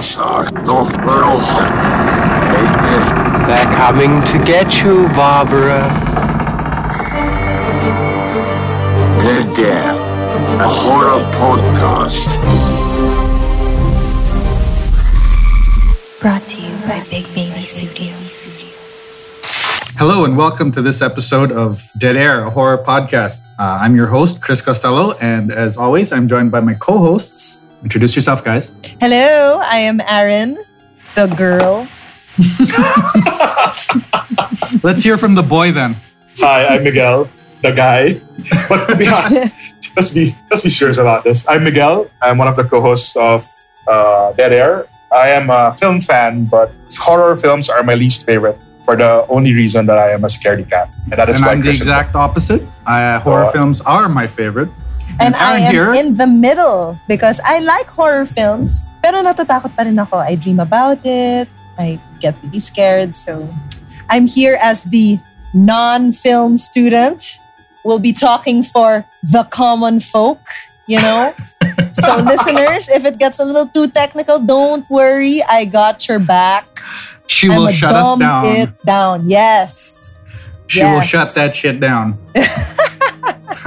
[0.00, 1.36] Sakto, pero...
[3.46, 5.88] They're coming to get you, Barbara.
[9.20, 9.92] Dead Air,
[10.56, 12.32] a horror podcast.
[16.18, 18.56] Brought to you by Big Baby Studios.
[19.98, 23.42] Hello and welcome to this episode of Dead Air, a horror podcast.
[23.58, 27.59] Uh, I'm your host, Chris Costello, and as always, I'm joined by my co-hosts.
[27.82, 28.72] Introduce yourself, guys.
[29.00, 30.58] Hello, I am Aaron,
[31.14, 31.88] the girl.
[34.82, 35.96] Let's hear from the boy then.
[36.38, 37.28] Hi, I'm Miguel,
[37.62, 38.20] the guy.
[38.68, 39.52] But to be honest,
[39.96, 41.46] let's be let's be serious about this.
[41.48, 42.10] I'm Miguel.
[42.22, 43.46] I'm one of the co-hosts of
[43.88, 44.86] uh, Dead Air.
[45.12, 49.52] I am a film fan, but horror films are my least favorite for the only
[49.54, 52.14] reason that I am a scaredy cat, and that is and why I'm the exact
[52.14, 52.62] opposite.
[52.86, 54.68] Uh, horror Uh, films are my favorite.
[55.20, 55.92] And I am here.
[55.94, 60.16] in the middle because I like horror films, pero natatakot pa rin ako.
[60.16, 61.48] I dream about it.
[61.78, 63.14] I get really scared.
[63.14, 63.48] So
[64.08, 65.18] I'm here as the
[65.52, 67.40] non-film student.
[67.84, 70.40] We'll be talking for the common folk,
[70.86, 71.32] you know?
[71.92, 75.42] so listeners, if it gets a little too technical, don't worry.
[75.48, 76.68] I got your back.
[77.26, 78.44] She will I'ma shut us dumb down.
[78.44, 79.28] it down.
[79.28, 80.09] Yes.
[80.70, 82.16] She will shut that shit down.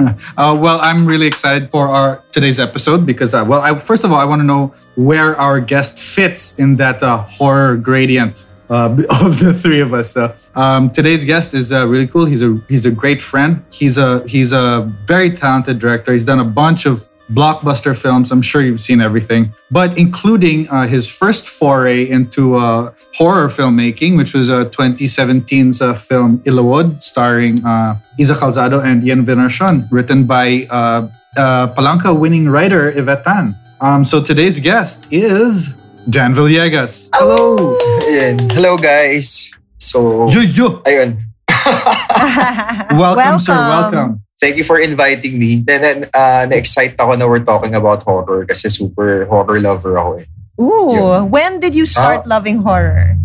[0.36, 4.12] uh, well, I'm really excited for our today's episode because, uh, well, I, first of
[4.12, 8.96] all, I want to know where our guest fits in that uh, horror gradient uh,
[9.20, 10.12] of the three of us.
[10.12, 12.24] So, um, today's guest is uh, really cool.
[12.24, 13.62] He's a he's a great friend.
[13.70, 16.12] He's a he's a very talented director.
[16.12, 18.30] He's done a bunch of blockbuster films.
[18.30, 24.16] I'm sure you've seen everything, but including uh, his first foray into uh, horror filmmaking,
[24.16, 30.24] which was uh, 2017's uh, film Ilawod, starring uh, Iza Calzado and Ian Veneracion, written
[30.24, 33.54] by uh, uh, Palanca winning writer Yvette Tan.
[33.80, 35.74] Um, so today's guest is
[36.08, 37.08] Dan Villegas.
[37.14, 37.76] Hello.
[38.08, 38.40] Ayan.
[38.52, 39.50] Hello guys.
[39.78, 40.68] So, Yo, yo.
[40.88, 41.18] ayun.
[42.96, 43.52] Welcome, sir.
[43.52, 44.20] Welcome.
[44.44, 45.64] Thank you for inviting me.
[45.64, 50.20] Then, then uh, na-excite ako na we're talking about horror kasi super horror lover ako
[50.20, 50.26] eh.
[50.60, 51.32] Ooh, Yun.
[51.32, 52.36] when did you start Ah.
[52.36, 53.16] loving horror?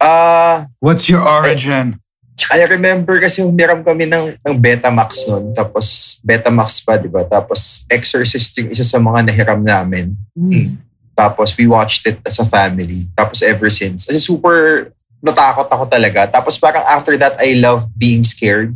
[0.00, 2.00] Ah, What's your origin?
[2.50, 5.52] I remember kasi humiram kami ng, ng Betamax noon.
[5.52, 7.22] Tapos, Betamax pa, di ba?
[7.28, 10.16] Tapos, Exorcist yung isa sa mga nahiram namin.
[11.14, 13.06] Tapos, we watched it as a family.
[13.14, 14.08] Tapos, ever since.
[14.08, 14.90] Kasi super
[15.22, 16.26] natakot ako talaga.
[16.26, 18.74] Tapos, parang after that, I loved being scared.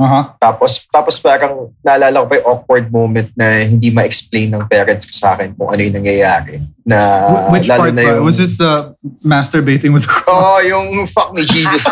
[0.00, 0.24] Uh-huh.
[0.40, 5.12] Tapos, tapos parang naalala ko pa yung awkward moment na hindi ma-explain ng parents ko
[5.12, 6.64] sa akin kung ano yung nangyayari.
[6.88, 6.96] Na,
[7.28, 8.96] Wh- Which lalo part na yung, Was this the
[9.28, 10.24] masturbating with cross?
[10.32, 11.84] Oh, yung fuck me Jesus.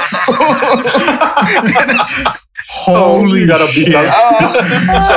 [2.88, 3.92] Holy beat shit.
[3.92, 4.48] Ah,
[5.04, 5.14] so,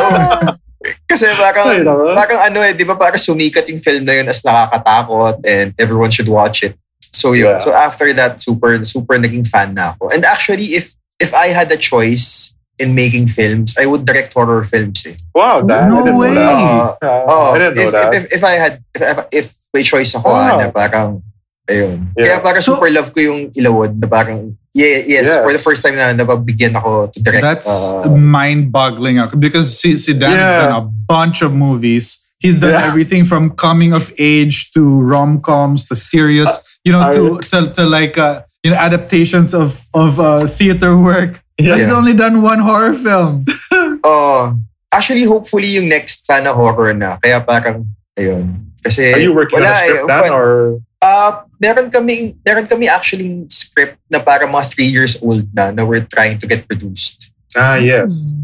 [1.08, 1.79] kasi parang,
[2.12, 6.12] parang ano eh, di ba parang sumikat yung film na yun as nakakatakot and everyone
[6.12, 6.75] should watch it.
[7.12, 7.56] So yun.
[7.56, 7.63] Yeah.
[7.63, 10.12] So after that, super, super naging fan na ako.
[10.12, 14.64] And actually, if if I had a choice in making films, I would direct horror
[14.66, 15.14] films eh.
[15.38, 16.34] Wow, that, No I didn't way.
[16.34, 16.97] know that.
[16.97, 18.09] Uh, Yeah, Oh, I didn't know if, that.
[18.18, 20.58] If, if I had, if, if, if may choice ako, Wow.
[20.58, 21.22] na parang,
[21.70, 22.09] ayun.
[22.18, 22.25] Yeah.
[22.25, 25.44] Kaya parang So- super love ko yung Ilawod na parang, yeah, yes, Yes.
[25.46, 27.44] for the first time na nababigyan ako to direct.
[27.44, 32.18] That's uh, mind-boggling uh, because see, see Dan has done a bunch of movies.
[32.40, 32.88] He's done Yeah.
[32.90, 36.50] everything from coming of age to rom-coms to serious,
[36.84, 40.97] you know, I- to, to to like uh, you know adaptations of of uh, theater
[40.97, 41.38] work.
[41.62, 41.78] Yeah.
[41.78, 43.46] He's only done one horror film.
[44.04, 44.58] oh,
[44.90, 47.22] actually, hopefully yung next sana horror na.
[47.22, 47.86] Kaya parang,
[48.18, 48.74] ayun.
[48.82, 52.70] Kasi, Are you working on a wala script eh, then, or Uh, meron kami meron
[52.70, 56.70] kami actually script na para mga three years old na na we're trying to get
[56.70, 57.21] produced.
[57.56, 58.40] Ah yes.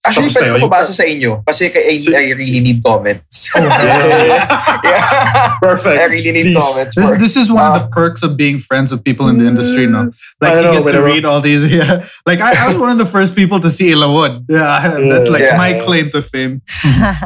[0.00, 0.64] Actually, Tapos pwede na ko yun.
[0.72, 3.52] pabasa sa inyo kasi I, Si- I really need comments.
[3.60, 4.80] Yeah.
[4.88, 5.60] yeah.
[5.60, 6.00] Perfect.
[6.00, 6.56] I really need Please.
[6.56, 6.94] comments.
[6.96, 9.44] This, this is one of Uh, the perks of being friends with people in the
[9.44, 10.08] industry, no?
[10.40, 11.60] Like you know, get to read all these.
[11.68, 14.48] Yeah, like I, I was one of the first people to see Ilawod.
[14.48, 15.60] Yeah, that's like Yeah.
[15.60, 16.64] my claim to fame.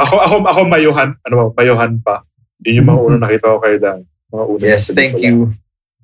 [0.02, 2.26] Ako, ako, ako mayuhan, ano ba, mayuhan pa.
[2.66, 4.02] Yun yung mga unang nakita ko kay Dan.
[4.34, 5.54] Mga unang yes, thank you.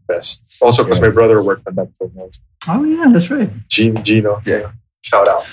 [0.06, 0.47] Best.
[0.63, 1.11] Also because Yeah.
[1.11, 2.15] my brother worked on that film.
[2.15, 2.39] also.
[2.71, 3.51] Oh yeah, that's right.
[3.67, 4.39] Gino, Gino.
[4.47, 4.71] Yeah.
[5.02, 5.44] Shout out.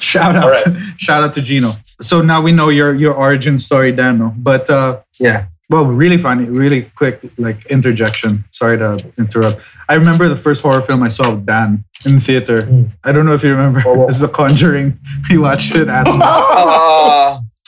[0.00, 0.64] Shout out, All right.
[0.98, 1.72] shout out to Gino.
[2.00, 4.32] So now we know your your origin story, Dano.
[4.36, 5.46] But uh, Yeah.
[5.68, 8.44] well, really funny, really quick like interjection.
[8.50, 9.60] Sorry to interrupt.
[9.88, 12.62] I remember the first horror film I saw with Dan in the theater.
[12.66, 12.84] Hmm.
[13.04, 13.82] I don't know if you remember.
[13.86, 14.06] Oh, wow.
[14.06, 14.98] This is The Conjuring.
[15.30, 16.06] We watched it at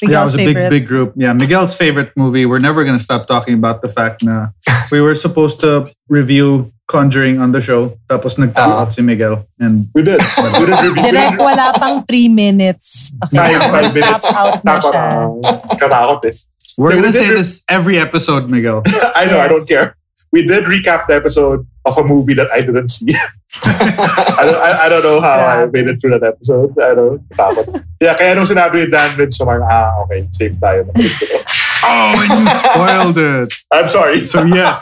[0.03, 1.13] Uh, yeah, it was Miguel's a big, big group.
[1.17, 2.45] Yeah, Miguel's favorite movie.
[2.47, 4.49] We're never gonna stop talking about the fact na
[4.91, 7.97] we were supposed to review Conjuring on the show.
[8.11, 8.89] Tapos nagtaka Ah.
[8.91, 9.47] si Miguel.
[9.61, 10.21] And We did.
[10.21, 10.93] We did review.
[10.93, 13.15] we Direct did- wala pang three minutes.
[13.33, 14.27] Five, five minutes.
[14.29, 15.03] Tap out na siya.
[15.41, 16.35] Nakaka- Katakot eh.
[16.77, 18.83] we're Yeah, we gonna did say re- this every episode, Miguel.
[19.17, 19.71] I know, I don't Yes.
[19.71, 19.89] care.
[20.33, 23.13] we did recap the episode of a movie that I didn't see.
[23.69, 25.73] I, don't, I, I don't know how I Grabe.
[25.77, 26.73] made it through that episode.
[26.81, 27.69] I don't takot.
[28.01, 30.89] Yeah, kaya nung sinabi ni Dan Vince, so parang, ah, okay, safe tayo.
[31.85, 33.49] Oh, and you spoiled it.
[33.75, 34.23] I'm sorry.
[34.25, 34.81] So yes.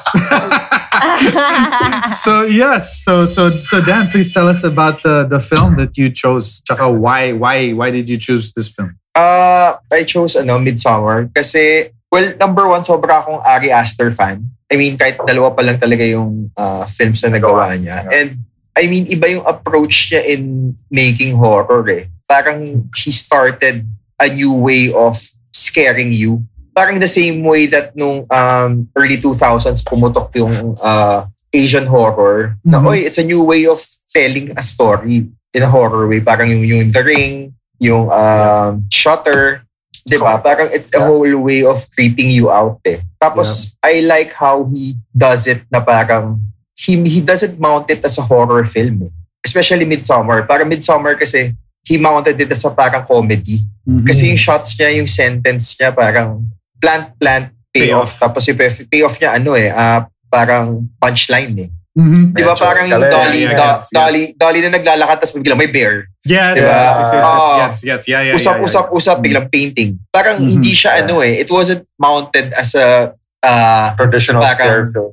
[2.25, 3.03] so yes.
[3.05, 6.61] So so so Dan, please tell us about the the film that you chose.
[6.63, 9.01] Tsaka why why why did you choose this film?
[9.15, 14.49] Uh, I chose ano, Midsummer kasi, well, number one, sobra akong Ari Aster fan.
[14.71, 18.07] I mean, kahit dalawa pa lang talaga yung uh, films na nagawa niya.
[18.07, 18.47] And
[18.79, 22.07] I mean, iba yung approach niya in making horror eh.
[22.31, 23.83] Parang he started
[24.23, 25.19] a new way of
[25.51, 26.47] scaring you.
[26.75, 32.57] Parang the same way that nung um, early 2000s pumutok yung uh, Asian horror.
[32.65, 32.87] Na, Mhm.
[32.87, 33.83] oy, it's a new way of
[34.15, 36.21] telling a story in a horror way.
[36.23, 39.67] Parang yung, yung The Ring, yung um, Shutter,
[40.07, 40.39] di ba?
[40.39, 43.03] Parang it's a whole way of creeping you out eh.
[43.19, 46.39] Tapos, I like how he does it na parang,
[46.79, 49.13] he, he doesn't mount it as a horror film eh.
[49.45, 50.47] Especially Midsummer.
[50.47, 51.53] Parang Midsummer kasi,
[51.85, 53.65] he mounted it as a parang comedy.
[53.89, 54.07] Mm-hmm.
[54.07, 56.47] Kasi yung shots niya, yung sentence niya, parang
[56.81, 58.17] plant, plant, payoff.
[58.17, 61.71] Tapos yung pay- payoff niya, ano eh, ah, parang punchline eh.
[61.93, 62.33] Mhm.
[62.33, 63.91] Di ba Medyo parang yung dolly, Yeah, do- yes, yes.
[63.91, 66.07] dolly, dolly na naglalakad tapos biglang may bear.
[66.23, 66.71] Yes, Diba?
[66.71, 67.51] yes, yes, yes, Oo.
[67.51, 68.65] yes, yes, yeah, yeah, usap, yeah, yeah.
[68.65, 69.99] usap, usap, biglang painting.
[70.09, 70.49] Parang Mhm.
[70.51, 71.37] hindi siya ano eh.
[71.37, 73.11] It wasn't mounted as a
[73.41, 75.13] uh, Traditional scare film.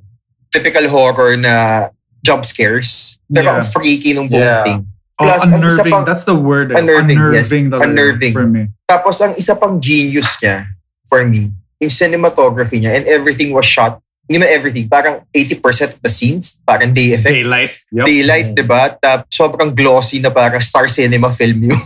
[0.50, 1.88] typical horror na
[2.22, 3.18] jump scares.
[3.26, 3.56] Pero Yeah.
[3.58, 4.64] ang freaky nung buong Yeah.
[4.64, 4.80] thing.
[5.18, 5.92] Oh, Plus, isa unnerving.
[5.92, 6.70] pang- That's the word.
[6.70, 6.78] eh.
[6.78, 7.50] Unnerving, yes.
[7.50, 8.34] Unnerving talaga Unnerving.
[8.34, 8.70] for me.
[8.86, 10.70] Tapos ang isa pang genius niya
[11.08, 14.00] for me, yung cinematography niya and everything was shot.
[14.28, 14.86] Hindi man everything.
[14.92, 17.32] Parang 80% of the scenes, parang day effect.
[17.32, 17.72] Daylight.
[17.96, 18.06] Yep.
[18.06, 18.92] Daylight, di ba?
[18.92, 21.82] Tap, sobrang glossy na parang star cinema film yung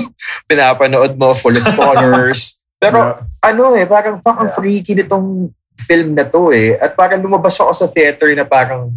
[0.50, 2.60] pinapanood mo, full of colors.
[2.82, 5.48] Pero ano eh, parang fucking freaky nitong
[5.88, 6.76] film na to eh.
[6.76, 8.92] At parang lumabas ako sa theater na parang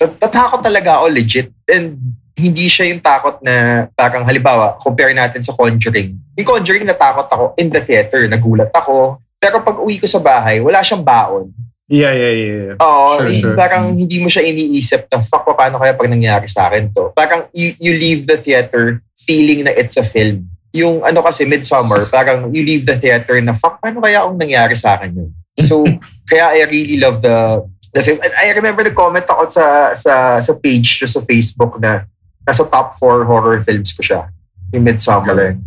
[0.00, 1.52] tat- tatakot talaga ako legit.
[1.68, 6.16] And hindi siya yung takot na parang halimbawa, compare natin sa Conjuring.
[6.40, 9.20] Yung Conjuring natakot ako in the theater, nagulat ako.
[9.36, 11.52] Pero pag uwi ko sa bahay, wala siyang baon.
[11.90, 12.54] Yeah, yeah, yeah.
[12.70, 12.76] yeah.
[12.78, 13.56] Oo, Sure, hindi- sure.
[13.58, 17.10] parang hindi mo siya iniisip na, fuck, paano kaya pag nangyari sa akin to?
[17.12, 20.46] Parang you, you leave the theater feeling na it's a film.
[20.70, 24.78] Yung ano kasi, Midsummer, parang you leave the theater na, fuck, paano kaya kung nangyari
[24.78, 25.30] sa akin yun?
[25.66, 25.82] So,
[26.30, 28.22] kaya I really love the the film.
[28.22, 32.06] And I remember nag-comment ako sa, sa, sa page sa Facebook na
[32.46, 34.28] nasa top four horror films ko siya.
[34.72, 35.26] Yung Midsummer.
[35.26, 35.58] Galing.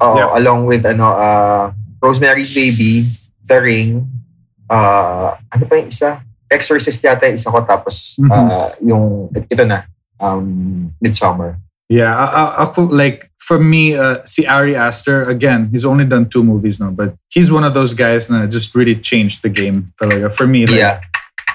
[0.00, 0.30] Oo, Yeah.
[0.36, 3.08] along with ano, uh, Rosemary's Baby,
[3.44, 4.08] The Ring,
[4.70, 6.22] uh, ano pa yung isa?
[6.50, 7.60] Exorcist yata yung isa ko.
[7.62, 8.30] Tapos, Mhm.
[8.30, 9.04] uh, yung,
[9.34, 9.84] ito na,
[10.18, 11.58] um, Midsummer.
[11.90, 15.68] Yeah, I, I, ako, like for me, uh, see Ari Aster again.
[15.74, 18.94] He's only done two movies now, but he's one of those guys that just really
[18.94, 19.90] changed the game.
[20.00, 20.30] Talaga.
[20.32, 21.00] For me, like, Yeah.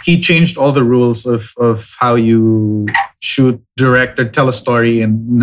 [0.05, 2.85] He changed all the rules of of how you
[3.21, 5.41] shoot, direct, or tell a story in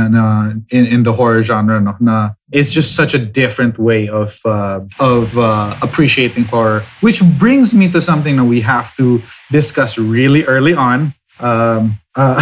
[0.70, 1.80] in, in the horror genre.
[1.80, 1.96] No?
[2.00, 7.74] Na it's just such a different way of uh, of uh, appreciating horror, which brings
[7.74, 9.20] me to something that we have to
[9.50, 11.14] discuss really early on.
[11.40, 12.38] Um, uh,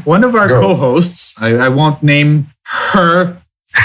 [0.04, 0.60] one of our Go.
[0.60, 2.46] co-hosts, I, I won't name
[2.92, 3.42] her.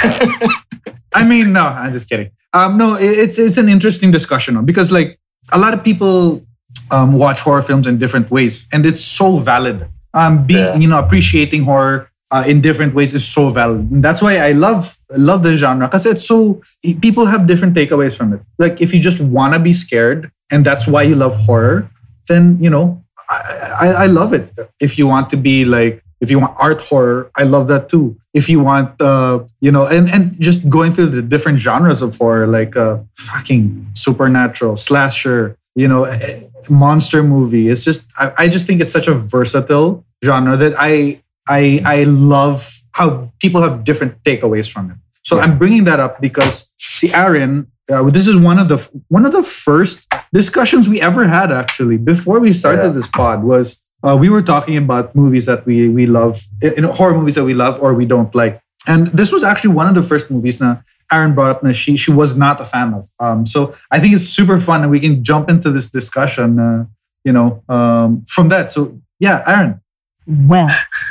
[1.13, 2.31] I mean, no, I'm just kidding.
[2.53, 5.19] Um, no, it- it's it's an interesting discussion because like
[5.51, 6.44] a lot of people
[6.91, 9.87] um, watch horror films in different ways, and it's so valid.
[10.13, 10.75] Um, being Yeah.
[10.75, 13.91] you know appreciating horror uh, in different ways is so valid.
[13.91, 16.61] And that's why I love love the genre because it's so
[17.01, 18.39] people have different takeaways from it.
[18.57, 21.89] Like if you just want to be scared and that's why you love horror,
[22.27, 23.37] then you know I,
[23.79, 24.55] I, I love it.
[24.79, 28.15] If you want to be like if you want art horror, I love that too.
[28.33, 32.17] If you want, uh, you know, and, and just going through the different genres of
[32.17, 37.69] horror, like uh, fucking supernatural, slasher, you know, eh, monster movie.
[37.69, 42.03] It's just, I, I just think it's such a versatile genre that I, I, I
[42.05, 44.97] love how people have different takeaways from it.
[45.23, 48.77] So I'm bringing that up because, see, Aaron, uh, this is one of the
[49.09, 52.89] one of the first discussions we ever had actually before we started Yeah.
[52.89, 56.93] this pod was uh, we were talking about movies that we we love, you know,
[56.93, 58.59] horror movies that we love or we don't like.
[58.87, 61.97] And this was actually one of the first movies that Aaron brought up that she
[61.97, 63.07] she was not a fan of.
[63.19, 66.85] Um, so I think it's super fun and we can jump into this discussion, uh,
[67.23, 68.71] you know, um, from that.
[68.71, 69.81] So yeah, Aaron.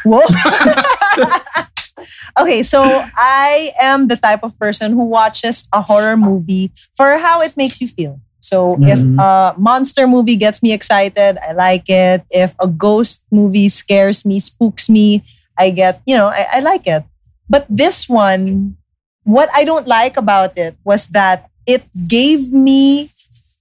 [0.04, 0.26] Well,
[2.38, 2.82] okay, so
[3.16, 7.80] I am the type of person who watches a horror movie for how it makes
[7.80, 8.20] you feel.
[8.40, 9.16] So if Mhm.
[9.18, 12.24] a monster movie gets me excited, I like it.
[12.30, 15.22] If a ghost movie scares me, spooks me,
[15.56, 17.04] I get, you know, I, I like it.
[17.48, 18.76] But this one,
[19.24, 23.08] what I don't like about it was that it gave me,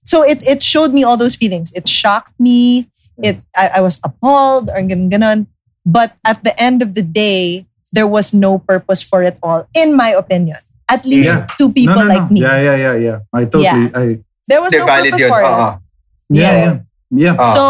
[0.04, 1.72] so it, it showed me all those feelings.
[1.72, 2.88] It shocked me.
[3.22, 5.46] it I, I was appalled or ganun ganon.
[5.86, 9.94] But at the end of the day, there was no purpose for it all, in
[9.94, 10.56] my opinion.
[10.88, 11.46] At least Yeah.
[11.58, 12.34] to people no, no, like no.
[12.34, 12.40] me.
[12.42, 13.18] Yeah, yeah, yeah, yeah.
[13.32, 13.88] I totally, Yeah.
[13.94, 14.18] I,
[14.48, 15.30] There was Hindi, no valid purpose yun.
[15.32, 15.48] for it.
[15.48, 15.70] Oo.
[16.28, 16.74] yeah, yeah,
[17.14, 17.34] yeah.
[17.40, 17.54] Ah.
[17.56, 17.66] So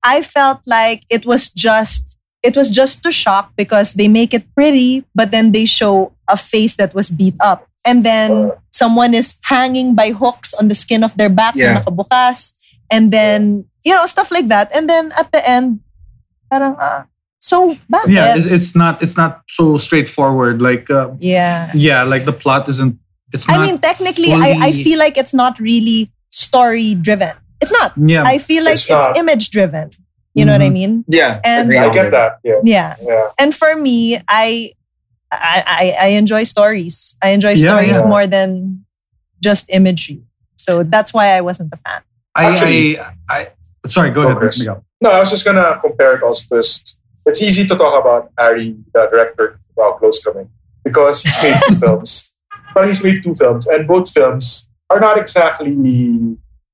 [0.00, 4.44] I felt like it was just it was just to shock because they make it
[4.54, 7.68] pretty, but then they show a face that was beat up.
[7.84, 11.74] And then someone is hanging by hooks on the skin of their back Yeah.
[11.74, 12.54] na nakabukas.
[12.90, 14.74] And then, you know, stuff like that.
[14.74, 15.80] And then at the end,
[16.50, 17.06] parang, ah,
[17.38, 18.10] so bakit?
[18.10, 21.70] yeah it's, it's not it's not so straightforward like uh, yeah.
[21.74, 22.98] yeah like the plot isn't
[23.32, 27.34] it's not I mean, technically, I, I feel like it's not really story driven.
[27.60, 27.92] It's not.
[27.96, 29.90] yeah I feel like It's it's, image driven.
[30.36, 30.72] You know what I Mhm.
[30.72, 31.04] mean?
[31.08, 31.40] Yeah.
[31.44, 32.38] And- agree I get that.
[32.44, 32.60] Yeah.
[32.62, 32.94] Yeah.
[33.02, 33.28] Yeah.
[33.40, 34.70] And for me, I
[35.32, 37.16] I I, I enjoy stories.
[37.22, 38.04] I enjoy Yeah, stories yeah.
[38.06, 38.84] more than
[39.42, 40.22] just imagery.
[40.56, 42.02] So that's why I wasn't a fan.
[42.36, 44.58] I, Actually- I, I sorry go ahead Progress.
[44.60, 44.84] Miguel.
[45.00, 46.96] No, I was just gonna compare it also to this.
[47.26, 50.48] It's easy to talk about Ari, the director, while close coming,
[50.84, 52.30] because he's made two films.
[52.74, 55.72] But he's made two films, and both films are not exactly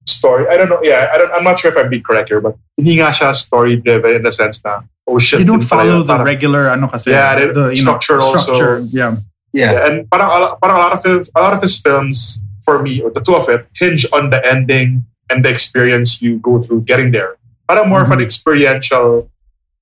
[0.06, 0.46] story.
[0.50, 0.80] I don't know.
[0.82, 1.32] Yeah, I don't.
[1.32, 4.22] I'm not sure if I'm being correct here, but hindi nga siya story driven in
[4.22, 5.38] the sense na oh shit.
[5.38, 8.38] they don't follow the Parang- regular ano kasi Yeah, they- the you know, structure also.
[8.38, 9.14] structure yeah
[9.52, 9.72] Yeah.
[9.72, 12.80] Yeah, and parang, a parang a lot of films, a lot of his films for
[12.80, 16.56] me, or the two of it, hinge on the ending and the experience you go
[16.56, 17.36] through getting there.
[17.68, 18.24] Parang more of an mm-hmm.
[18.24, 19.28] experiential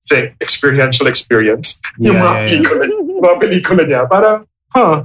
[0.03, 1.79] thing, experiential experience.
[1.95, 2.49] yung Yeah, mga yeah, yeah.
[2.51, 4.37] pelikula, yung mga pelikula niya, parang,
[4.75, 4.95] huh,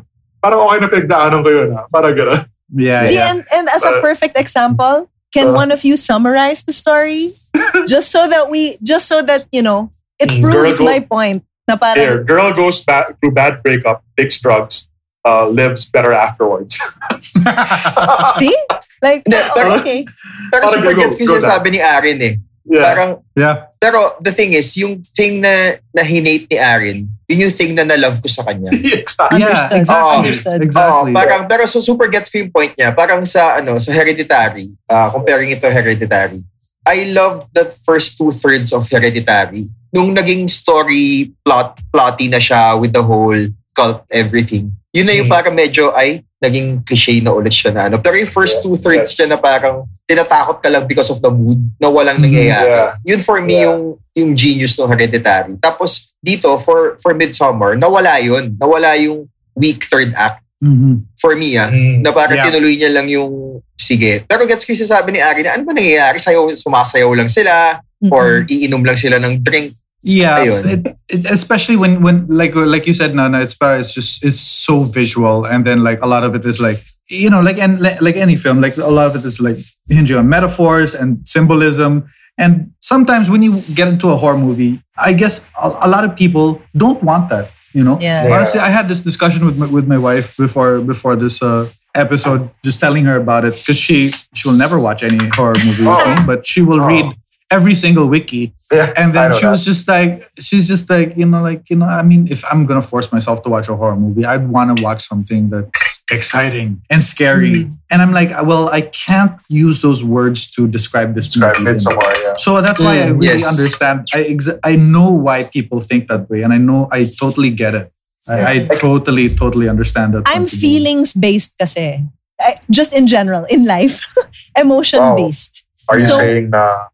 [0.42, 1.82] parang okay na pinagdaanan ko yun, ha?
[1.86, 2.42] Parang gano'n.
[2.74, 5.96] Yeah See, yeah and, and as a Uh, perfect example, can uh, one of you
[5.96, 7.30] summarize the story?
[7.86, 11.44] just so that we just so that, you know, it Mm, proves go- my point.
[11.68, 14.86] Na parang, Here, girl goes back through bad breakup, takes drugs,
[15.26, 16.78] uh, lives better afterwards.
[18.38, 18.54] see?
[19.02, 20.06] Like, Hindi, pero- okay.
[20.54, 22.34] Pero Parang super gets ko yung sabi ni Aaron eh.
[22.66, 22.82] Yeah.
[22.82, 27.54] Parang, yeah pero the thing is, yung thing na, na hinate ni Aaron, yun yung
[27.54, 28.74] thing na na-love ko sa kanya.
[28.98, 29.38] exactly.
[29.38, 30.58] yeah exactly Oh, Understood.
[30.58, 32.90] exactly Oo, parang, pero so super gets ko yung point niya.
[32.90, 36.42] Parang sa, ano, sa Hereditary, uh, comparing it to Hereditary,
[36.82, 39.70] I loved the first two-thirds of Hereditary.
[39.94, 43.38] Nung naging story, plot, plotty na siya with the whole
[43.70, 44.74] cult, everything.
[44.90, 45.34] Yun na yung Mhm.
[45.38, 47.96] parang medyo, ay, naging cliche na ulit siya na ano.
[47.96, 49.14] Pero yung first Yeah, two-thirds yes.
[49.16, 52.24] siya na parang tinatakot ka lang because of the mood na walang Mhm.
[52.28, 52.76] nangyayari.
[52.76, 52.92] Yeah.
[53.08, 53.64] Yun for me Yeah.
[53.72, 53.80] yung
[54.16, 55.56] yung genius ng Hereditary.
[55.60, 58.52] Tapos dito, for for Midsummer, nawala yun.
[58.56, 61.04] Nawala yung weak third act Mhm.
[61.16, 61.68] for me ah.
[61.68, 62.00] Mm.
[62.04, 62.48] Na parang Yeah.
[62.48, 64.24] tinuloy niya lang yung sige.
[64.24, 66.20] Pero gets ko yung sabi ni Ari na ano ba nangyayari?
[66.20, 69.72] Sayo, sumasayaw lang sila or iinom lang sila ng drink.
[70.06, 74.24] Yeah, it, it, especially when when like like you said, Nana, it's para- it's just
[74.24, 77.58] it's so visual, and then like a lot of it is like you know like
[77.58, 79.58] and like, like any film, like a lot of it is like
[79.88, 82.06] hinging on metaphors and symbolism.
[82.38, 86.14] And sometimes when you get into a horror movie, I guess a, a lot of
[86.14, 87.50] people don't want that.
[87.72, 88.28] You know, Yeah.
[88.32, 92.48] honestly, I had this discussion with my, with my wife before before this uh, episode,
[92.62, 95.98] just telling her about it because she she will never watch any horror movie Oh.
[96.14, 96.86] me, but she will Oh.
[96.86, 97.06] read
[97.50, 101.24] every single wiki Yeah, and then know she was just like she's just like you
[101.26, 103.94] know like you know i mean if i'm gonna force myself to watch a horror
[103.94, 105.70] movie i'd want to watch something that's
[106.10, 111.26] exciting and scary and i'm like well i can't use those words to describe this
[111.26, 111.78] Describe movie
[112.24, 112.32] yeah.
[112.38, 113.46] so that's why i Mm, really yes.
[113.46, 117.50] understand i ex- i know why people think that way and i know i totally
[117.50, 117.92] get it
[118.28, 120.60] i, I totally totally understand that I'm point of view.
[120.60, 122.02] feelings based kasi.
[122.40, 124.02] I, just in general, in life.
[124.58, 125.16] Emotion Wow.
[125.16, 125.64] based.
[125.88, 126.90] Are you So- saying na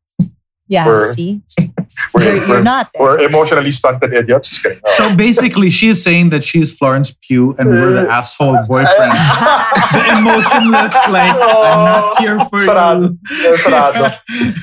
[0.73, 1.43] Yeah, We're- see?
[2.15, 2.87] we're, You're, you're we're, not.
[2.95, 2.99] eh.
[3.03, 4.49] we're emotionally stunted idiots?
[4.49, 4.81] Just kidding.
[4.97, 9.13] So basically she's saying that she's florence pugh and we're the asshole boyfriend
[9.93, 13.19] the emotionless like i'm not here for Sarado.
[13.31, 14.09] you Sarado.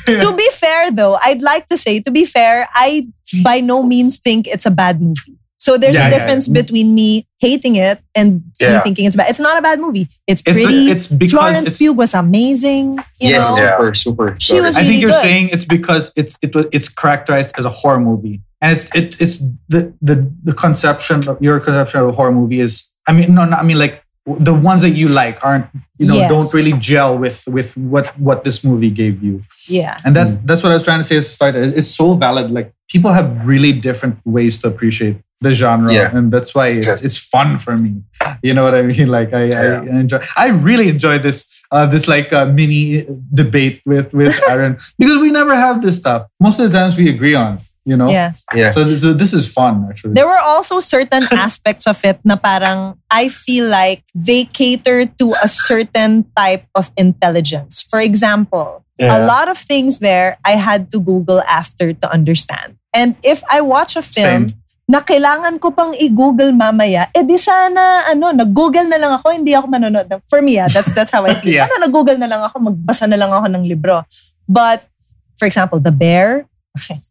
[0.25, 3.07] to be fair though, I'd like to say, to be fair, I
[3.43, 5.37] by no means think it's a bad movie.
[5.59, 6.61] So there's Yeah, a difference yeah.
[6.61, 9.29] between me hating it and me thinking it's bad.
[9.29, 10.07] It's not a bad movie.
[10.25, 10.89] It's It's- pretty.
[10.89, 12.93] it's because Florence it's- Pugh was amazing.
[13.19, 13.57] You yes, know?
[13.63, 13.71] Yeah.
[13.77, 14.35] super, super.
[14.39, 14.61] She Sorry.
[14.61, 15.21] was I think you're good.
[15.21, 19.39] saying it's because it's it it's characterized as a horror movie, and it's it, it's
[19.67, 22.73] the the the conception of your conception of a horror movie is.
[23.07, 25.65] I mean, no, no I mean like the ones that you like aren't
[25.97, 26.29] you know Yes.
[26.29, 29.97] don't really gel with with what what this movie gave you, Yeah.
[30.05, 30.39] and that mm.
[30.45, 31.55] that's what I was trying to say at the start.
[31.55, 32.51] It's it's so valid.
[32.51, 36.11] Like people have really different ways to appreciate the genre, Yeah.
[36.15, 37.05] and that's why it's Okay.
[37.05, 38.03] it's fun for me.
[38.43, 39.07] You know what I mean?
[39.17, 39.81] Like I, Yeah.
[39.87, 40.19] I enjoy.
[40.35, 45.31] I really enjoy this uh, this like uh, mini debate with with Aaron because we
[45.31, 46.27] never have this stuff.
[46.39, 47.59] Most of the times we agree on.
[47.85, 48.09] You know.
[48.09, 48.33] Yeah.
[48.53, 48.69] Yeah.
[48.69, 50.13] So this, so this is fun actually.
[50.13, 55.33] There were also certain aspects of it na parang I feel like they cater to
[55.41, 57.81] a certain type of intelligence.
[57.81, 62.75] For example, a lot of things there I had to Google after to understand.
[62.93, 64.59] And if I watch a film Same.
[64.89, 69.53] Na kailangan ko pang i-Google mamaya, eh di sana, ano, nag-Google na lang ako, hindi
[69.53, 70.09] ako manonood.
[70.25, 71.53] For me, ah, that's, that's how I feel.
[71.61, 71.69] Yeah.
[71.69, 74.01] Sana nag-Google na lang ako, magbasa na lang ako ng libro.
[74.49, 74.89] But,
[75.37, 77.05] for example, The Bear, okay.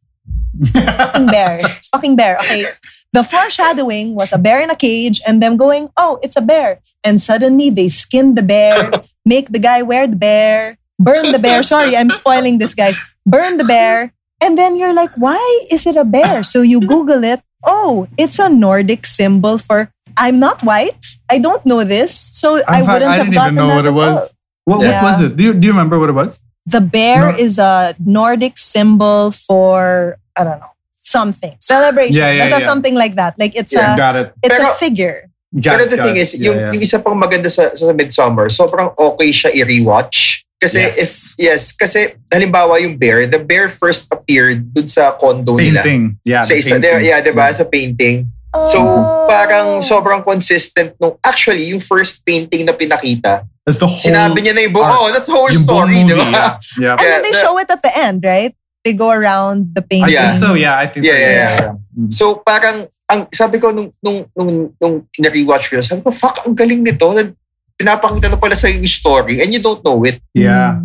[0.75, 1.63] fucking bear.
[1.95, 2.35] Fucking bear.
[2.39, 2.65] Okay.
[3.13, 6.81] The foreshadowing was a bear in a cage and them going, oh, it's a bear.
[7.05, 8.91] And suddenly they skin the bear,
[9.25, 11.63] make the guy wear the bear, burn the bear.
[11.63, 12.99] Sorry, I'm spoiling this, guys.
[13.25, 14.13] Burn the bear.
[14.43, 16.45] And then you're like, why is it a bear?
[16.45, 17.41] So you Google it.
[17.65, 20.99] Oh, it's a Nordic symbol for I'm not white.
[21.31, 22.15] I don't know this.
[22.15, 24.37] So I In fact, wouldn't I have didn't gotten even know that what it was.
[24.65, 25.03] What, Yeah.
[25.03, 25.37] what was it?
[25.37, 26.41] Do you, do you remember what it was?
[26.67, 27.39] The bear No.
[27.39, 32.15] is a Nordic symbol for I don't know something celebration.
[32.15, 32.67] Yeah, yeah, Basta yeah.
[32.67, 33.39] something like that.
[33.39, 33.95] Like it's Yeah.
[33.95, 34.33] a Got it.
[34.43, 35.31] it's Pero- a figure.
[35.57, 36.29] Got Pero the got thing it.
[36.29, 36.73] is, Yeah, yung, yeah.
[36.77, 40.45] yung isa pang maganda sa, sa Midsommar, sobrang okay siya i-rewatch.
[40.59, 40.95] Kasi Yes.
[40.99, 45.87] if, yes, kasi halimbawa yung bear, the bear first appeared dun sa condo nila.
[45.87, 46.19] painting.
[46.27, 46.43] Yeah.
[46.43, 47.07] Sa isa, painting.
[47.07, 47.47] yeah, di ba?
[47.55, 48.27] Sa painting.
[48.67, 49.27] So, Oh.
[49.27, 53.95] parang sobrang consistent nung, actually, yung first painting na pinakita, That's the whole.
[53.95, 54.99] sinabi niya na yung buo, arc.
[54.99, 56.27] oh, that's the whole buong story, di ba?
[56.27, 56.51] Yeah.
[56.83, 56.95] yeah.
[56.97, 58.51] And then Yeah, they the- show it at the end, right?
[58.83, 60.11] They go around the I painting.
[60.11, 60.33] Yeah.
[60.33, 60.49] think so.
[60.55, 61.23] Yeah, I think Yeah, so.
[61.23, 61.53] yeah,
[61.95, 62.09] Mm.
[62.11, 66.57] So, parang, ang sabi ko nung, nung, nung, nung na-rewatch ko, sabi ko, fuck, ang
[66.57, 67.07] galing nito.
[67.79, 70.21] Pinapakita na pala sa yung story and you don't know it.
[70.35, 70.81] Yeah.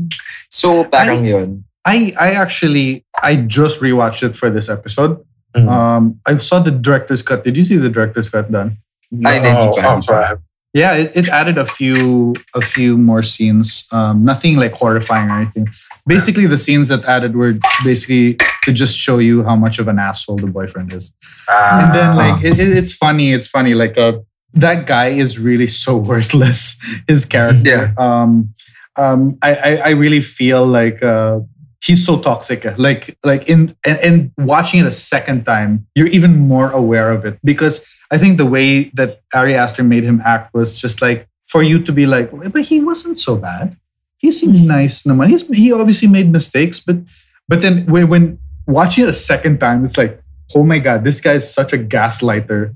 [0.50, 1.66] So, parang yun.
[1.84, 5.18] I I actually I just rewatched it for this episode.
[5.58, 5.68] Mm.
[5.70, 7.44] Um, I saw the director's cut.
[7.44, 8.78] Did you see the director's cut done?
[9.26, 10.38] I didn't No, I'm sorry.
[10.74, 13.86] Yeah, it, it added a few a few more scenes.
[13.92, 15.68] Um, nothing like horrifying or anything.
[16.08, 20.00] Basically, the scenes that added were basically to just show you how much of an
[20.00, 21.14] asshole the boyfriend is.
[21.50, 21.86] Ah.
[21.86, 24.18] and then like it, it- it's funny it's funny like uh
[24.54, 27.94] that guy is really so worthless his character.
[27.98, 28.54] Um
[28.96, 31.40] um I, I i really feel like uh
[31.84, 32.66] he's so toxic.
[32.78, 37.26] Like like in and, and watching it a second time you're even more aware of
[37.26, 37.40] it.
[37.44, 41.64] Because i think the way that ari aster made him act was just like for
[41.64, 43.78] you to be like but he wasn't so bad.
[44.18, 45.28] He seemed nice naman.
[45.28, 46.98] He's, he obviously made mistakes but
[47.48, 50.22] but then when, when watching it a second time it's like
[50.56, 52.76] oh my god this guy is such a gaslighter.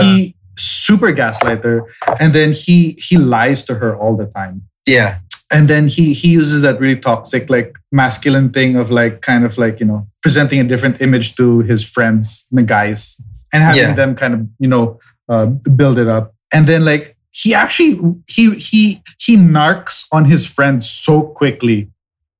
[0.00, 1.82] He, he super gaslighter
[2.20, 4.62] and then he he lies to her all the time.
[4.86, 5.18] Yeah.
[5.52, 9.58] and then he he uses that really toxic like masculine thing of like kind of
[9.58, 13.20] like you know presenting a different image to his friends the guys
[13.52, 13.94] and having Yeah.
[14.00, 14.84] them kind of you know
[15.28, 15.46] uh,
[15.80, 16.34] build it up.
[16.52, 17.94] And then like he actually
[18.26, 21.88] he he he narcs on his friends so quickly.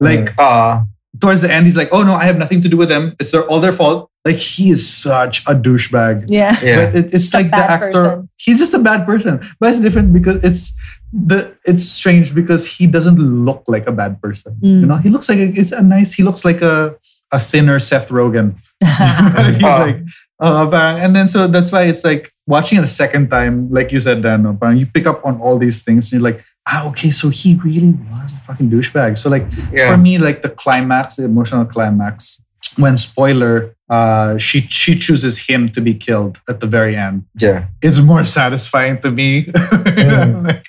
[0.00, 0.82] Like Uh,
[1.20, 3.14] towards the end he's like oh no i have nothing to do with them.
[3.20, 6.56] It's their all their fault like he is such a douchebag Yeah.
[6.62, 6.86] yeah.
[6.86, 7.92] but it, it's Just a like the actor.
[7.92, 8.28] person.
[8.36, 10.78] He's just a bad person, but it's different because it's
[11.12, 14.56] the it's strange because he doesn't look like a bad person.
[14.62, 14.80] Mm.
[14.80, 16.12] You know, he looks like a, it's a nice.
[16.12, 16.96] He looks like a
[17.32, 18.54] a thinner Seth Rogen.
[18.84, 19.84] He's Oh.
[19.86, 20.02] like,
[20.40, 23.92] uh, parang- and then so that's why it's like watching it a second time, like
[23.92, 24.44] you said, Dan.
[24.58, 27.54] parang you pick up on all these things, and you're like, ah, okay, so he
[27.64, 29.16] really was a fucking douchebag.
[29.18, 29.90] So like Yeah.
[29.90, 32.42] for me, like the climax, the emotional climax,
[32.80, 37.24] when spoiler, uh, she she chooses him to be killed at the very end.
[37.40, 37.66] Yeah.
[37.82, 39.46] It's more satisfying to me.
[39.54, 40.66] Like,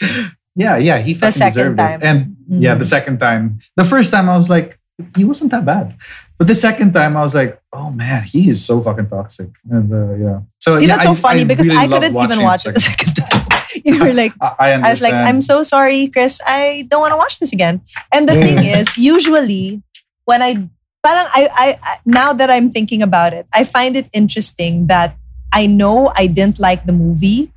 [0.55, 1.99] yeah, yeah, he fucking second deserved time.
[2.01, 2.03] it.
[2.03, 4.77] And yeah, the second time, the first time I was like,
[5.15, 5.95] he wasn't that bad,
[6.37, 9.47] but the second time I was like, oh man, he is so fucking toxic.
[9.71, 12.15] And uh, yeah, so See, yeah, that's so I- funny I because really I couldn't
[12.17, 13.47] even watch it the second time.
[13.85, 14.69] you were like, I, I.
[14.73, 16.41] I was like, I'm so sorry, Chris.
[16.45, 17.79] I don't want to watch this again.
[18.13, 19.81] And the thing is, usually
[20.25, 20.67] when I,
[21.03, 25.17] parang I, I, I, now that I'm thinking about it, I find it interesting that
[25.51, 27.51] I know I didn't like the movie,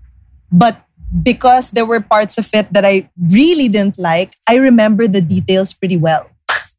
[0.50, 0.80] but
[1.22, 5.72] because there were parts of it that I really didn't like, I remember the details
[5.72, 6.28] pretty well.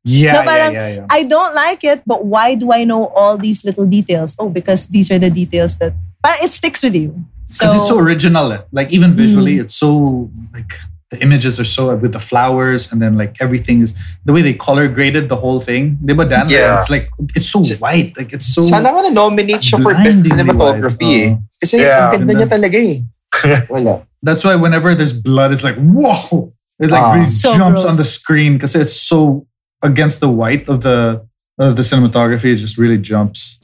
[0.04, 1.06] yeah, No, yeah, yeah, yeah.
[1.10, 4.36] I don't like it, but why do I know all these little details?
[4.38, 7.24] Oh, because these are the details that, but it sticks with you.
[7.48, 8.52] So, because it's so original.
[8.52, 8.62] eh.
[8.72, 10.74] Like even visually, it's so like
[11.16, 13.96] the images are so with the flowers and then like everything is
[14.28, 15.96] the way they color graded the whole thing.
[16.04, 16.52] Diba Dan?
[16.52, 16.76] Yeah.
[16.84, 17.08] It's like
[17.40, 18.12] it's so white.
[18.20, 21.24] Like it's so Sana nga na-nominate siya for best cinematography white.
[21.24, 21.40] eh.
[21.40, 21.58] Oo.
[21.64, 22.12] Kasi Yeah.
[22.12, 22.44] ang ganda Ganda.
[22.44, 22.98] niya talaga eh.
[23.72, 24.04] Wala.
[24.20, 26.52] That's why whenever there's blood, it's like whoa!
[26.82, 27.14] It like Ah.
[27.16, 27.90] really So jumps gross.
[27.90, 29.48] on the screen because it's so
[29.86, 31.24] against the white of the
[31.56, 32.52] of the cinematography.
[32.52, 33.56] It just really jumps.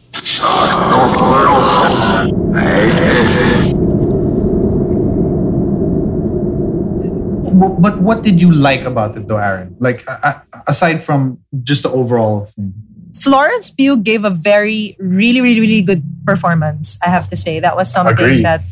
[7.70, 9.76] But what did you like about it, though, Aaron?
[9.80, 12.74] Like a- a- aside from just the overall thing.
[13.14, 16.98] Florence Pugh gave a very, really, really, really good performance.
[17.06, 18.44] I have to say that was something Agree.
[18.44, 18.64] that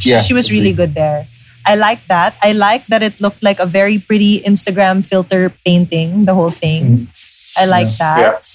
[0.00, 1.26] Yeah, she was really good there.
[1.66, 2.38] I like that.
[2.40, 6.24] I like that it looked like a very pretty Instagram filter painting.
[6.24, 7.10] The whole thing.
[7.58, 8.46] I like that.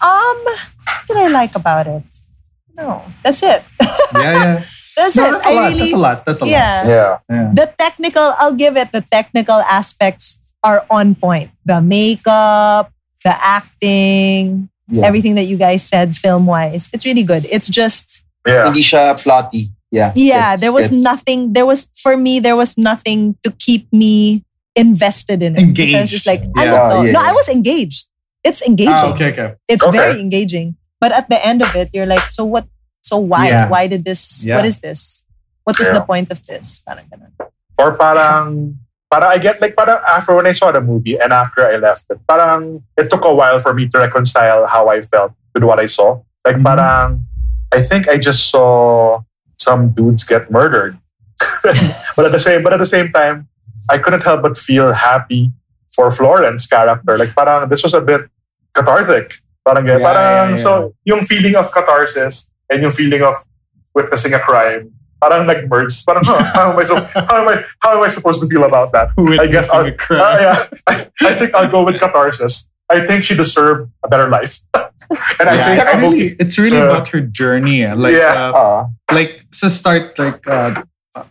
[0.00, 0.40] Um,
[0.88, 2.02] what did I like about it?
[2.74, 3.62] No, that's it.
[4.14, 4.64] Yeah, yeah.
[4.96, 5.30] That's No, it.
[5.32, 5.68] that's a I lot.
[5.68, 6.26] really, That's a lot.
[6.26, 6.50] That's a lot.
[6.50, 6.88] yeah.
[6.88, 7.18] Yeah.
[7.30, 7.50] Yeah.
[7.54, 8.92] The technical, I'll give it.
[8.92, 11.50] The technical aspects are on point.
[11.64, 12.90] The makeup,
[13.22, 15.04] the acting, Yeah.
[15.06, 16.88] everything that you guys said film wise.
[16.92, 17.44] It's really good.
[17.50, 18.64] It's just Yeah.
[18.70, 19.74] Hindi siya plotty.
[19.92, 20.12] Yeah.
[20.14, 21.52] yeah, there was nothing.
[21.54, 24.42] There was for me, there was nothing to keep me
[24.74, 25.76] invested in it.
[25.76, 26.70] So I was just like, Yeah.
[26.70, 27.02] don't know.
[27.02, 27.30] yeah, no, yeah.
[27.30, 28.06] I was engaged.
[28.44, 28.94] It's engaging.
[28.94, 29.54] Ah, okay, okay.
[29.68, 29.96] It's Okay.
[29.96, 30.76] very engaging.
[31.00, 32.66] But at the end of it, you're like, so what?
[33.06, 33.46] So why?
[33.54, 33.68] Yeah.
[33.70, 34.42] Why did this?
[34.42, 34.56] Yeah.
[34.58, 35.22] What is this?
[35.62, 36.02] What was Yeah.
[36.02, 36.82] the point of this?
[36.82, 37.30] Parang ganun.
[37.78, 38.74] Or parang,
[39.06, 42.10] parang I get like parang after when I saw the movie and after I left
[42.10, 45.78] it, parang it took a while for me to reconcile how I felt with what
[45.78, 46.18] I saw.
[46.42, 46.66] Like Mhm.
[46.66, 47.08] parang,
[47.70, 49.22] I think I just saw
[49.54, 50.98] some dudes get murdered.
[52.18, 53.46] but at the same, but at the same time,
[53.86, 55.54] I couldn't help but feel happy
[55.94, 57.14] for Florence character.
[57.14, 58.26] Like parang this was a bit
[58.74, 59.38] cathartic.
[59.62, 60.02] Parang, ganyan.
[60.02, 60.62] Yeah, parang yeah, yeah.
[60.66, 60.70] so
[61.06, 63.34] yung feeling of catharsis and yung feeling of
[63.94, 66.04] witnessing a crime parang nag-merge.
[66.04, 68.64] Parang, huh, how, am I so, how, am I, how am I supposed to feel
[68.64, 69.08] about that?
[69.40, 70.20] I guess I'll, a crime.
[70.22, 70.66] Ah, yeah.
[70.86, 72.70] I, I think I'll go with catharsis.
[72.90, 74.58] I think she deserved a better life.
[74.74, 76.36] and I think it's I'm really, okay.
[76.38, 77.82] it's really Uh, about her journey.
[77.82, 77.94] eh.
[77.94, 78.52] Like, Yeah.
[78.54, 80.82] uh, like to start, like uh,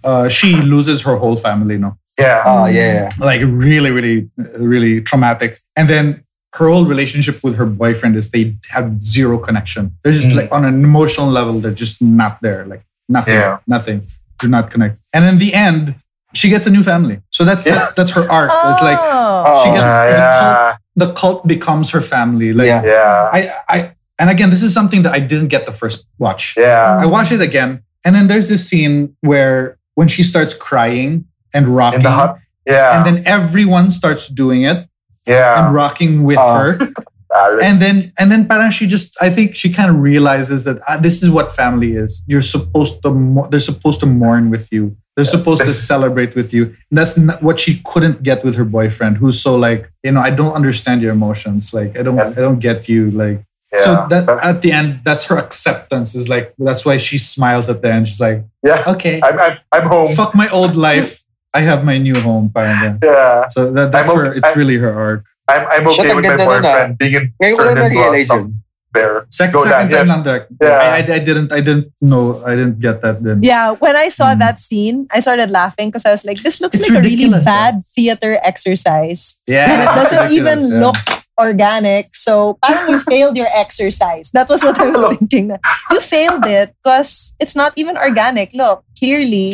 [0.04, 1.78] uh, she loses her whole family.
[1.78, 2.44] No, Yeah.
[2.46, 3.12] ah, yeah.
[3.20, 5.58] like really, really, really traumatic.
[5.76, 6.26] And then
[6.58, 9.84] her whole relationship with her boyfriend is they have zero connection.
[10.02, 10.36] They're just Mm.
[10.40, 12.66] like on an emotional level, they're just not there.
[12.66, 13.58] Like nothing, Yeah.
[13.68, 14.02] nothing.
[14.40, 14.96] Do not connect.
[15.14, 15.96] And in the end,
[16.34, 17.18] she gets a new family.
[17.32, 17.76] So that's Yeah.
[17.76, 18.50] that's, that's her arc.
[18.72, 19.64] It's like Oh.
[19.64, 19.74] she Oh.
[19.74, 22.50] gets Ah, the, cult, the cult becomes her family.
[22.54, 22.84] Like Yeah.
[22.84, 23.30] Yeah.
[23.38, 23.40] I,
[23.76, 23.78] I,
[24.20, 26.56] and again, this is something that I didn't get the first watch.
[26.58, 26.98] Yeah.
[27.04, 31.68] I watched it again, and then there's this scene where when she starts crying and
[31.68, 32.40] rocking, In the hot.
[32.66, 32.96] Yeah.
[32.96, 34.88] and then everyone starts doing it
[35.28, 35.72] and yeah.
[35.72, 36.72] rocking with Oh.
[36.72, 36.92] her,
[37.62, 40.98] and then and then parang she just I think she kind of realizes that ah,
[40.98, 42.24] this is what family is.
[42.28, 44.96] You're supposed to mo- they're supposed to mourn with you.
[45.16, 46.64] They're supposed to celebrate with you.
[46.90, 50.22] And that's not what she couldn't get with her boyfriend, who's so like you know
[50.22, 51.74] I don't understand your emotions.
[51.74, 52.30] Like I don't Yeah.
[52.38, 53.10] I don't get you.
[53.12, 53.84] Like yeah.
[53.84, 56.16] so that at the end, that's her acceptance.
[56.16, 58.08] Is like that's why she smiles at the end.
[58.08, 58.84] She's like, yeah.
[58.88, 60.14] okay, I'm, I'm, I'm home.
[60.16, 61.25] fuck my old life.
[61.56, 62.52] I have my new home.
[62.52, 63.00] Parang.
[63.02, 63.48] Yeah.
[63.48, 65.24] So that, that's I'm where it's I- really her arc.
[65.48, 67.86] I'm, I'm okay ang with my ganda nun, boyfriend being in, Ngayon ko turned into
[67.86, 68.64] a na-realize stuffed yun.
[68.98, 69.14] bear.
[69.30, 70.42] Second, Go second down, time yes.
[70.58, 70.70] Yeah.
[70.74, 73.44] I, I, I didn't I didn't know I didn't get that then.
[73.46, 74.40] Yeah, when I saw Mm.
[74.42, 77.14] that scene, I started laughing because I was like, this looks It's like a really
[77.30, 79.38] ridiculous, bad theater exercise.
[79.46, 80.80] Yeah, And it doesn't even yeah.
[80.90, 80.98] look
[81.38, 82.16] organic.
[82.18, 84.32] So parang you failed your exercise.
[84.32, 85.54] That was what I was thinking.
[85.92, 88.54] You failed it because it's not even organic.
[88.58, 89.54] Look, clearly,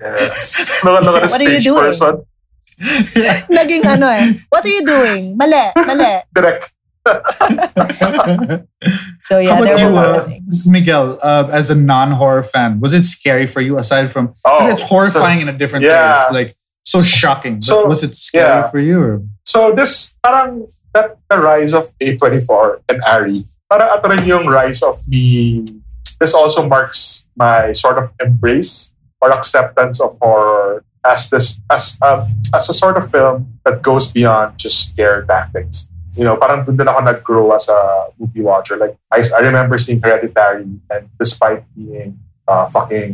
[0.00, 0.32] Yeah.
[0.84, 1.82] look, look What are you doing?
[1.82, 2.22] person.
[3.48, 4.34] naging ano eh.
[4.52, 5.36] What are you doing?
[5.36, 6.20] Mali, mali.
[6.34, 6.72] Direct.
[9.22, 10.70] So yeah, How there about were you, a lot uh, of things.
[10.70, 11.18] Miguel?
[11.22, 13.78] Uh, as a non-horror fan, was it scary for you?
[13.78, 15.90] Aside from, 'cause Oh, it's horrifying in a different way.
[15.90, 16.24] yeah.
[16.24, 16.54] It's like
[16.84, 17.60] so shocking.
[17.60, 18.70] So, was it scary yeah.
[18.70, 18.98] for you?
[19.00, 19.22] Or?
[19.44, 24.82] So this, parang that the rise of A24 and Ari, parang ito rin yung rise
[24.82, 25.64] of me.
[26.20, 28.92] This also marks my sort of embrace
[29.26, 34.06] or acceptance of horror as this as a, as a sort of film that goes
[34.12, 35.90] beyond just scare tactics.
[36.14, 38.78] You know, parang dun din ako nag-grow as a movie watcher.
[38.78, 42.16] Like I, I remember seeing Hereditary, and despite being
[42.48, 43.12] uh, fucking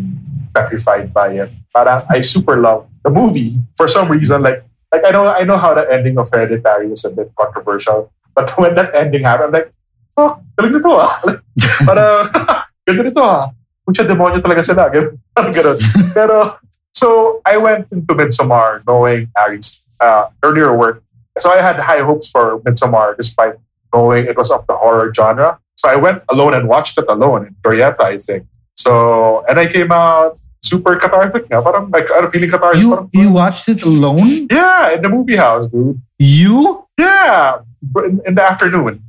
[0.55, 4.45] petrified by it, parang I super love the movie for some reason.
[4.45, 8.13] Like like I know I know how the ending of Hereditary is a bit controversial,
[8.37, 9.73] but when that ending happened, I'm like,
[10.15, 11.19] fuck, galing nito ah.
[11.89, 12.29] Parang,
[12.87, 13.51] ganda ah.
[13.93, 14.89] Pucha, demonyo talaga sila.
[15.37, 15.77] Ganun.
[16.17, 16.57] Pero,
[16.93, 21.03] so I went into Midsommar knowing Ari's uh, earlier work.
[21.39, 23.55] So I had high hopes for Midsommar despite
[23.93, 25.59] knowing it was of the horror genre.
[25.77, 28.47] So I went alone and watched it alone in Glorietta, I think.
[28.77, 31.61] So, and I came out super cathartic nga.
[31.61, 32.81] Parang like, I'm feeling cathartic.
[32.81, 34.49] You Parang, you watched it alone?
[34.51, 36.01] yeah, in the movie house, dude.
[36.19, 36.87] You?
[36.99, 37.61] Yeah,
[38.09, 39.03] in, in the afternoon.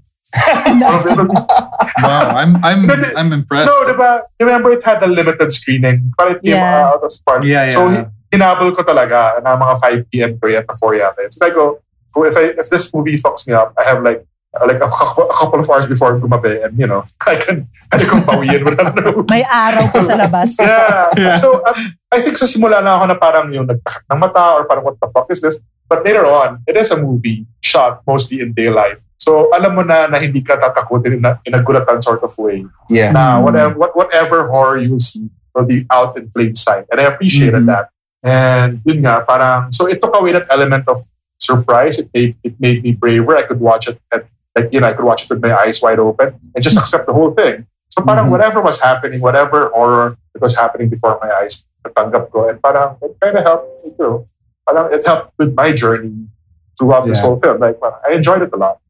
[2.04, 2.82] Wow, I'm I'm
[3.20, 3.70] I'm impressed.
[3.70, 4.22] no, diba?
[4.40, 6.14] Remember it had a limited screening.
[6.18, 6.90] But it came Yeah.
[6.90, 7.46] out as part.
[7.46, 7.74] Yeah, yeah.
[7.74, 8.06] So, yeah.
[8.34, 10.32] hinabol ko talaga na mga 5 p.m.
[10.42, 11.20] ko yata, 4 yata.
[11.22, 11.78] It's like, oh,
[12.10, 14.26] so if, I, if this movie fucks me up, I have like
[14.58, 17.70] uh, like a, couple- a couple of hours before gumabi and you know, I can,
[17.94, 19.22] pwede kong pawiin wala na.
[19.30, 20.58] May araw pa sa labas.
[20.62, 21.10] Yeah.
[21.14, 21.36] Yeah.
[21.38, 21.78] So, um,
[22.10, 24.98] I think sa simula na ako na parang yung nagtakak ng mata or parang what
[24.98, 25.62] the fuck is this?
[25.86, 28.98] But later on, it is a movie shot mostly in daylight.
[29.24, 32.36] So alam mo na na hindi ka tatakutin in a, in a gulatan sort of
[32.36, 32.68] way.
[32.92, 33.16] Yeah.
[33.16, 36.92] Na whatever what, whatever horror you see will be out in plain sight.
[36.92, 37.72] And I appreciated Mhm.
[37.72, 37.88] that.
[38.24, 41.00] And yun nga, parang so it took away that element of
[41.40, 42.04] surprise.
[42.04, 43.40] It made it made me braver.
[43.40, 44.28] I could watch it at
[44.60, 47.08] like you know, I could watch it with my eyes wide open and just accept
[47.08, 47.64] the whole thing.
[47.96, 48.34] So parang Mhm.
[48.36, 52.52] whatever was happening, whatever horror that was happening before my eyes, natanggap ko.
[52.52, 54.28] And parang it kind of helped me too.
[54.68, 56.28] Parang it helped with my journey
[56.76, 57.64] throughout this whole film.
[57.64, 58.83] Like parang I enjoyed it a lot.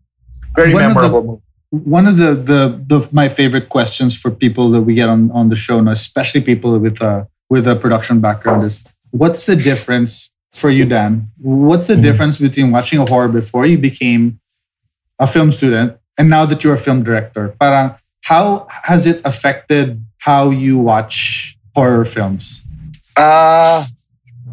[0.55, 1.41] Very One of the- memorable
[1.73, 5.49] one of the, the the my favorite questions for people that we get on on
[5.49, 10.31] the show, now, especially people with a with a production background, is what's the difference
[10.53, 11.29] for you, Dan?
[11.41, 14.39] What's the difference between watching a horror before you became
[15.17, 17.55] a film student and now that you're a film director?
[17.59, 22.63] Parang how has it affected how you watch horror films?
[23.17, 23.85] Uh,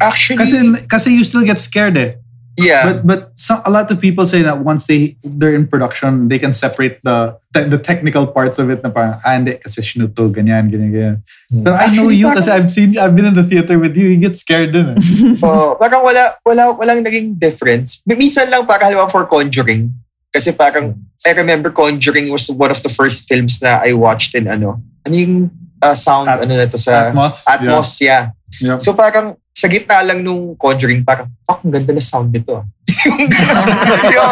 [0.01, 2.15] actually, Kasi, kasi you still get scared eh.
[2.63, 2.83] Yeah.
[2.85, 6.39] But but some, a lot of people say that once they they're in production, they
[6.39, 8.81] can separate the te- the technical parts of it.
[8.81, 11.17] Na parang ah, hindi kasi sinuto ganyan ganyan ganyan.
[11.51, 14.07] But I know you parang- kasi I've seen I've been in the theater with you.
[14.13, 14.95] You get scared din.
[14.95, 14.97] Eh.
[15.45, 18.01] oh, parang wala, wala, walang naging difference.
[18.07, 19.91] Minsan lang para halimbawa for Conjuring.
[20.31, 20.95] Kasi parang,
[21.27, 24.79] I remember Conjuring was one of the first films na I watched in ano.
[25.03, 27.09] Ano yung uh, sound, At- ano na to sa...
[27.09, 27.43] Atmos.
[27.43, 28.31] Atmos, yeah.
[28.61, 28.77] Yeah.
[28.77, 32.55] So parang, sa gitna lang nung Conjuring, parang, fuck, ang ganda na sound nito.
[32.55, 32.65] ah."
[34.15, 34.31] yung,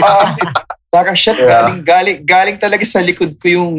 [0.00, 0.32] ah,
[0.88, 1.68] parang shit, Yeah.
[1.68, 3.72] galing, galing, galing talaga sa likod ko yung,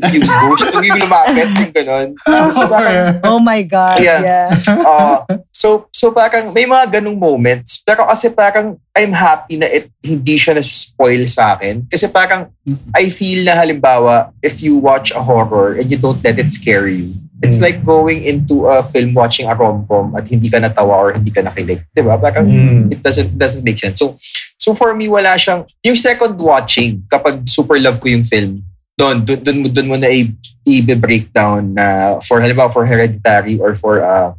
[0.00, 2.08] yung ghost, yung lumapit, yung ganon.
[2.22, 3.98] So, parang, Oh my God.
[4.00, 4.20] Yeah.
[4.22, 4.48] Yeah.
[4.88, 9.90] Ah, so so parang may mga ganung moments pero kasi parang I'm happy na it
[10.00, 12.48] hindi siya na spoil sa akin kasi parang
[12.94, 16.86] I feel na halimbawa if you watch a horror and you don't let it scare
[16.86, 17.62] you it's Mm.
[17.62, 21.42] like going into a film watching a rom-com at hindi ka natawa or hindi ka
[21.42, 22.94] nakilig 'di ba parang Mm.
[22.94, 24.14] it doesn't doesn't make sense so
[24.56, 28.62] so for me wala siyang yung second watching kapag super love ko yung film
[28.98, 30.34] doon doon doon mo doon mo na i,
[30.66, 34.34] i-breakdown na for halimbawa for hereditary or for uh,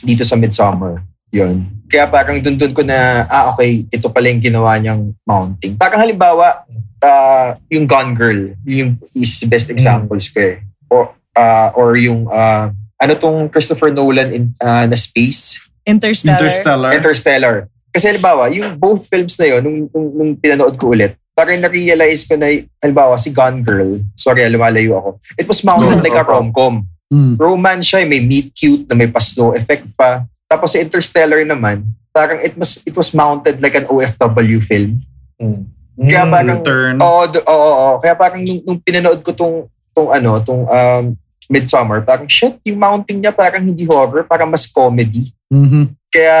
[0.00, 1.04] dito sa Midsummer.
[1.28, 1.68] Yun.
[1.88, 5.76] Kaya parang dun dun ko na, ah okay, ito pala yung ginawa niyang mounting.
[5.76, 6.64] Parang halimbawa,
[7.04, 10.56] uh, yung Gone Girl, yung is the best examples ko eh.
[10.88, 15.60] Or, uh, or yung, uh, ano tong Christopher Nolan in, uh, na Space?
[15.84, 16.40] Interstellar.
[16.40, 16.90] Interstellar.
[16.92, 17.54] Interstellar.
[17.88, 22.26] Kasi halimbawa, yung both films na yun, nung, nung, nung pinanood ko ulit, parang na-realize
[22.26, 22.50] ko na,
[22.82, 27.40] halimbawa, si Gone Girl, sorry, lumalayo ako, it was mounted like a rom-com Mm.
[27.40, 30.28] romance siya, may meet cute na may pa-snow effect pa.
[30.44, 31.80] Tapos sa Interstellar naman,
[32.12, 35.00] parang it was it was mounted like an OFW film.
[35.40, 35.72] Mm.
[35.96, 36.30] Kaya Mm.
[36.30, 36.94] parang Return.
[37.00, 37.90] Oo, d- oo, oo.
[38.04, 39.56] Kaya parang nung, nung pinanood ko tong
[39.96, 41.16] tong ano, tong um,
[41.48, 45.32] Midsummer, parang shit, yung mounting niya parang hindi horror, parang mas comedy.
[45.48, 45.96] Mhm.
[46.12, 46.36] Kaya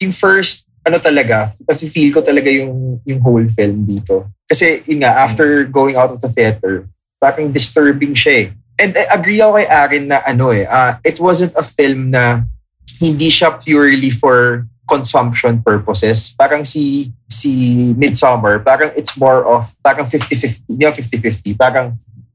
[0.00, 4.26] yung first ano talaga, kasi feel ko talaga yung yung whole film dito.
[4.48, 6.88] Kasi yun nga, after going out of the theater,
[7.20, 8.46] parang disturbing siya eh.
[8.78, 12.48] And I agree ako kay Aaron na ano eh, ah, it wasn't a film na
[12.98, 16.32] hindi siya purely for consumption purposes.
[16.32, 21.86] Parang si si Midsummer, parang it's more of parang 50-50, hindi naman 50-50, parang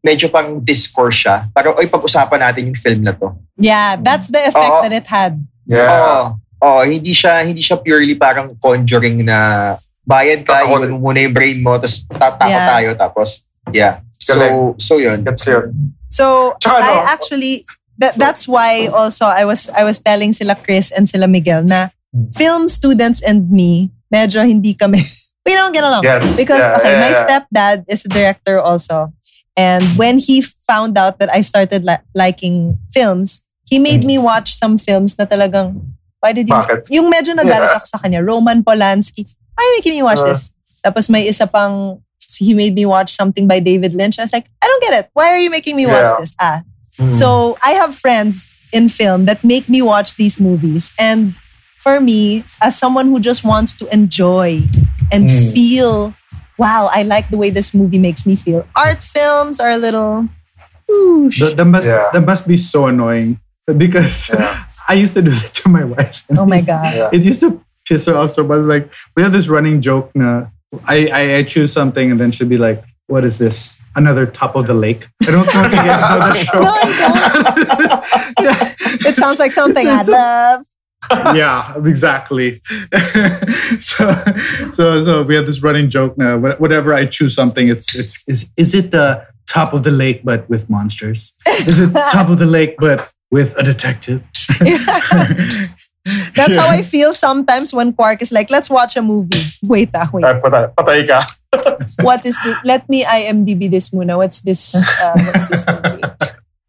[0.03, 1.47] medyo pang discourse siya.
[1.55, 3.31] Parang, oy, pag-usapan natin yung film na to.
[3.55, 4.83] Yeah, that's the effect Oo.
[4.83, 5.39] that it had.
[5.63, 5.87] Yeah.
[5.87, 6.42] Oo.
[6.63, 9.75] Oo, hindi siya hindi siya purely parang conjuring na
[10.07, 10.87] bayad ka, Tatakot.
[10.87, 12.67] iwan mo muna yung brain mo, tapos tatakot Yeah.
[12.67, 13.27] tayo, tapos
[13.71, 13.93] yeah.
[14.23, 14.35] So,
[14.79, 15.19] so yun.
[15.27, 15.91] That's yun.
[16.07, 17.53] So Tsaka ano, I actually
[17.99, 21.91] that that's why also I was I was telling sila Chris and sila Miguel na
[22.31, 25.03] film students and me medyo hindi kami
[25.45, 26.23] we don't get along Yes.
[26.39, 27.21] because Yeah, okay yeah, my yeah.
[27.21, 29.11] stepdad is a director also
[29.57, 34.53] and when he found out that I started li- liking films he made me watch
[34.53, 35.92] some films na talagang
[36.23, 36.87] why did you Bakit?
[36.87, 37.83] yung medyo nagalit Yeah.
[37.83, 40.31] ako sa kanya Roman Polanski why are you making me watch Uh.
[40.31, 41.99] this tapos may isa pang
[42.39, 45.05] he made me watch something by David Lynch I was like I don't get it
[45.11, 46.19] why are you making me watch Yeah.
[46.23, 46.63] this ah
[46.95, 47.09] Mm.
[47.11, 50.93] so I have friends in film that make me watch these movies.
[50.97, 51.33] And
[51.81, 54.61] for me, as someone who just wants to enjoy
[55.09, 55.53] and Mm.
[55.53, 56.13] feel,
[56.57, 58.65] wow, I like the way this movie makes me feel.
[58.77, 60.25] Art films are a little,
[60.89, 61.41] whoosh.
[61.41, 62.09] That, that must Yeah.
[62.13, 63.41] that must be so annoying
[63.77, 64.65] because Yeah.
[64.89, 66.25] I used to do that to my wife.
[66.37, 66.93] oh my God.
[66.95, 67.09] Yeah.
[67.13, 68.59] It used to piss her off so much.
[68.59, 70.11] Like we have this running joke.
[70.15, 70.47] Na,
[70.87, 73.79] I, I I choose something and then she'll be like, "What is this?
[73.95, 76.59] Another top of the lake?" I don't know if you guys know the show.
[76.59, 78.43] No, I don't.
[78.43, 79.09] yeah.
[79.09, 80.65] It sounds like something I It's- it's- love.
[81.35, 82.61] yeah, exactly.
[83.79, 84.15] so,
[84.71, 86.37] so, so we have this running joke now.
[86.39, 90.21] wh- Whenever I choose something, it's it's is is it the top of the lake
[90.23, 91.33] but with monsters?
[91.67, 94.21] Is it top of the lake but with a detective?
[96.35, 99.41] That's how I feel sometimes when Quark is like, let's watch a movie.
[99.63, 100.25] Wait, ah, wait.
[100.25, 101.23] Ay, patay, patay ka.
[102.03, 102.57] What is this?
[102.65, 104.17] Let me IMDb this muna.
[104.17, 104.75] What's this?
[104.99, 106.03] Uh, what's this movie?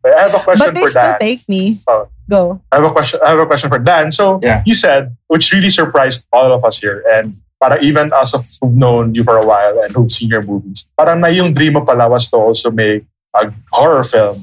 [0.07, 1.19] I have a question But they for still Dan.
[1.19, 1.75] take me.
[1.89, 2.07] Oh.
[2.31, 2.61] Go.
[2.71, 3.19] I have a question.
[3.27, 4.13] I have a question for Dan.
[4.13, 4.63] So Yeah.
[4.65, 8.75] you said, which really surprised all of us here, and para even us of who've
[8.75, 11.83] known you for a while and who've seen your movies, parang na yung dream mo
[11.83, 14.35] pala was to also make a horror film.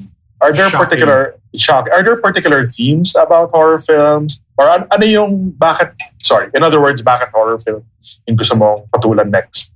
[0.42, 0.82] Are there Shocking.
[0.84, 1.86] particular shock?
[1.94, 5.94] Are there particular themes about horror films, or an, ano yung bakit?
[6.18, 7.86] Sorry, in other words, bakit horror film
[8.26, 9.74] yung gusto mong patulan next?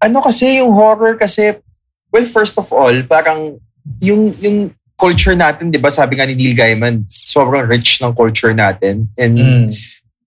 [0.00, 1.60] ano kasi yung horror kasi
[2.08, 3.60] well first of all parang
[4.00, 8.56] yung yung culture natin 'di ba sabi nga ni Neil Gaiman sobrang rich ng culture
[8.56, 9.68] natin and Mm.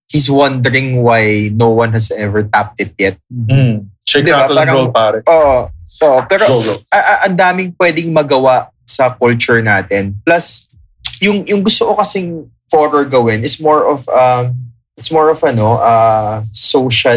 [0.08, 3.88] He's wondering why no one has ever tapped it yet Mm.
[4.04, 5.18] Shake, Diba, rattle, parang- roll, pare.
[5.24, 5.56] oo
[6.04, 6.74] oo pero Go, go.
[6.92, 10.76] a- a- ang daming pwedeng magawa sa culture natin plus
[11.24, 14.52] yung yung gusto ko kasing horror gawin is more of um
[14.98, 17.16] it's more of ano uh social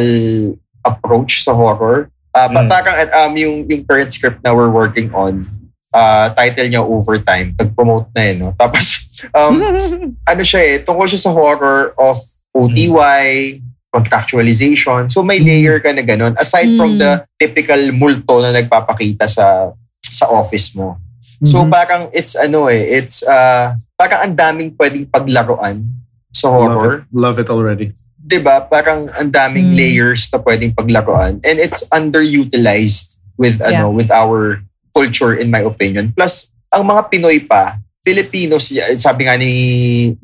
[0.86, 2.70] approach sa horror uh, Mm.
[2.72, 5.44] parang um yung yung current script na we're working on
[5.92, 9.60] uh title niya overtime nag-promote na eh no tapos um
[10.32, 12.16] ano siya eh tungkol siya sa horror of
[12.58, 17.00] OTY contractualization so may layer ka na ganun aside from Mm.
[17.00, 20.98] the typical multo na nagpapakita sa sa office mo
[21.38, 21.70] So Mhm.
[21.70, 25.86] parang it's ano eh, it's uh parang ang daming pwedeng paglaruan
[26.34, 26.96] sa love horror.
[26.98, 27.94] it, love it already.
[28.18, 28.66] 'Di ba?
[28.66, 29.78] Parang ang daming Mm.
[29.78, 34.66] layers na pwedeng paglaruan and it's underutilized with ano with our
[34.98, 36.10] culture in my opinion.
[36.10, 39.54] Plus ang mga Pinoy pa, Filipinos, sabi nga ni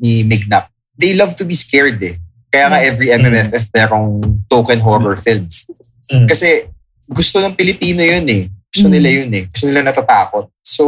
[0.02, 0.66] ni Mignac,
[0.98, 2.18] they love to be scared eh.
[2.54, 5.50] Kaya nga every MMFF merong token horror film.
[6.06, 6.30] Mm.
[6.30, 6.70] Kasi
[7.10, 8.46] gusto ng Pilipino yun eh.
[8.70, 8.94] Gusto Mm.
[8.94, 9.44] nila yun eh.
[9.50, 10.46] Gusto nila natatakot.
[10.62, 10.84] So,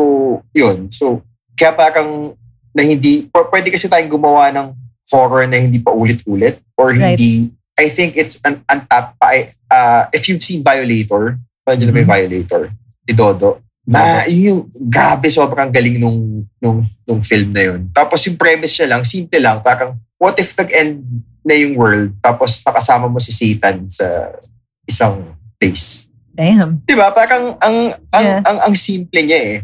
[0.55, 0.87] yun.
[0.95, 1.27] So,
[1.59, 2.39] kaya parang
[2.71, 4.71] na hindi, pwede kasi tayong gumawa ng
[5.11, 7.19] horror na hindi pa ulit-ulit or Right.
[7.19, 9.35] hindi, I think it's an untapped pa.
[9.67, 11.35] Uh, if you've seen Violator,
[11.67, 12.07] pwede na may.
[12.07, 12.71] Violator,
[13.03, 17.87] ni Dodo, na yung grabe sobrang galing nung, nung, nung film na yun.
[17.95, 21.07] Tapos yung premise niya lang, simple lang, parang what if nag-end
[21.47, 24.35] na yung world tapos nakasama mo si Satan sa
[24.83, 25.23] isang
[25.63, 26.11] place.
[26.35, 26.83] Damn.
[26.83, 27.15] 'Di ba?
[27.15, 28.43] Parang ang ang, Yeah.
[28.43, 29.57] ang ang simple niya eh.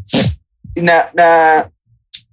[0.79, 1.27] Na na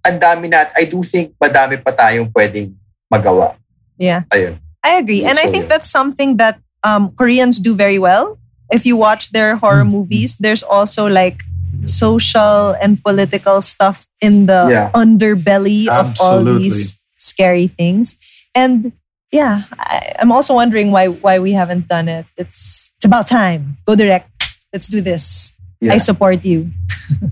[0.05, 2.71] ang dami na I do think madami pa tayong pwedeng
[3.09, 3.57] magawa.
[3.97, 4.23] Yeah.
[4.31, 4.61] Ayun.
[4.79, 5.25] I agree.
[5.27, 5.73] And I So, think yeah.
[5.75, 8.37] that's something that um, Koreans do very well.
[8.71, 9.91] If you watch their horror Mhm.
[9.91, 11.41] movies, there's also like
[11.85, 14.91] social and political stuff in the Yeah.
[14.93, 18.15] underbelly of all these scary things.
[18.55, 18.91] And
[19.31, 22.25] yeah, I, I'm also wondering why why we haven't done it.
[22.37, 23.77] It's it's about time.
[23.85, 24.29] Go direct.
[24.73, 25.55] Let's do this.
[25.81, 25.93] Yeah.
[25.93, 26.71] I support you.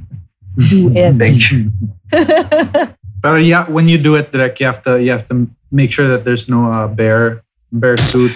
[0.69, 1.17] do it.
[1.17, 1.71] Thank you.
[3.17, 6.07] But yeah, when you do it, direct, you have to you have to make sure
[6.07, 7.41] that there's no uh, bear
[7.73, 8.31] bear suit.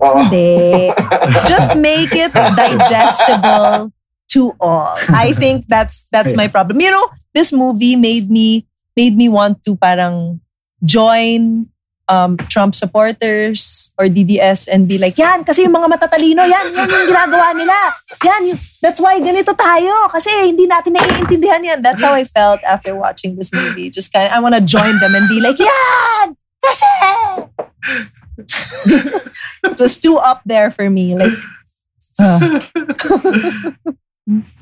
[0.00, 0.24] Oo.
[0.24, 0.88] Hindi.
[1.52, 3.92] Just make it digestible
[4.34, 4.96] to all.
[5.08, 6.80] I think that's that's my problem.
[6.80, 8.66] You know, this movie made me
[8.96, 10.40] made me want to parang
[10.82, 11.68] join
[12.10, 16.90] um, Trump supporters or DDS and be like, yan, kasi yung mga matatalino, yan, yan
[16.90, 17.76] yung ginagawa nila.
[18.26, 20.10] Yan, yung- that's why ganito tayo.
[20.10, 21.78] Kasi hindi natin naiintindihan yan.
[21.80, 23.88] That's how I felt after watching this movie.
[23.88, 26.34] Just kind of, I want to join them and be like, yan!
[26.60, 26.90] Kasi!
[29.70, 31.14] it was too up there for me.
[31.14, 31.38] Like,
[32.18, 32.60] uh,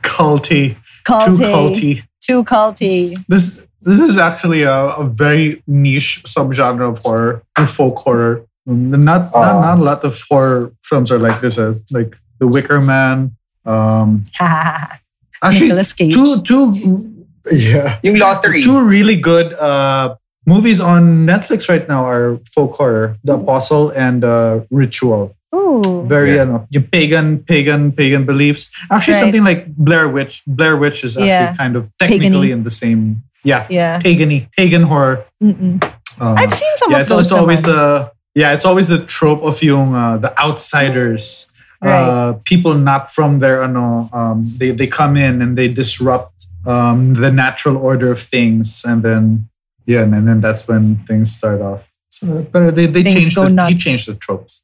[0.02, 1.24] Culty, culty.
[1.24, 2.02] too culty.
[2.20, 3.24] Too culty.
[3.28, 8.44] This this is actually a, a very niche subgenre of horror, of folk horror.
[8.66, 11.58] Not, not not a lot of horror films are like this.
[11.58, 13.36] As like The Wicker Man.
[13.64, 16.12] Um, actually, Nicolas Cage.
[16.14, 18.60] two two yeah Yung lottery.
[18.62, 20.16] two really good uh,
[20.46, 25.34] movies on Netflix right now are folk horror: The Apostle and uh, Ritual.
[25.54, 26.04] Ooh.
[26.08, 26.42] Very Yeah.
[26.42, 28.70] ano, yung pagan, pagan, pagan beliefs.
[28.90, 29.20] Actually, Right.
[29.24, 30.42] something like Blair Witch.
[30.46, 31.54] Blair Witch is actually Yeah.
[31.56, 32.52] kind of technically Pagany.
[32.52, 33.22] in the same.
[33.44, 33.98] Yeah, Yeah.
[34.00, 35.24] pagany, pagan horror.
[35.40, 37.22] Uh, I've seen some yeah, of it's, those.
[37.30, 41.50] it's always the yeah, it's always the trope of yung uh, the outsiders,
[41.82, 43.62] uh, people not from there.
[43.62, 48.82] Ano, um, they they come in and they disrupt um, the natural order of things,
[48.84, 49.48] and then
[49.86, 51.88] yeah, and then that's when things start off.
[52.10, 54.60] So, but they they Things changed go the, he changed the tropes.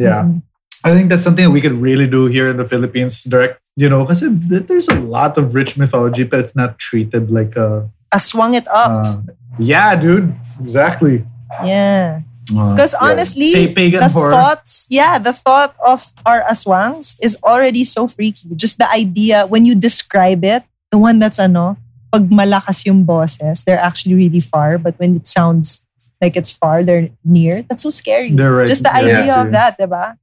[0.00, 0.24] Yeah.
[0.24, 0.42] Mm-mm.
[0.80, 3.60] I think that's something that we could really do here in the Philippines, direct.
[3.76, 7.88] You know, because there's a lot of rich mythology, but it's not treated like a.
[8.12, 8.90] I swung it up.
[8.90, 9.16] Uh,
[9.60, 11.24] yeah, dude, exactly.
[11.64, 12.24] yeah.
[12.50, 13.06] Uh, Because yeah.
[13.06, 14.32] honestly, pagan the horror.
[14.32, 18.48] thoughts, yeah, the thought of our aswangs is already so freaky.
[18.56, 21.76] Just the idea, when you describe it, the one that's ano,
[22.10, 24.78] pag malakas yung boses, they're actually really far.
[24.78, 25.86] But when it sounds
[26.20, 27.62] like it's far, they're near.
[27.68, 28.30] That's so scary.
[28.30, 30.16] They're right Just the idea to of that, diba?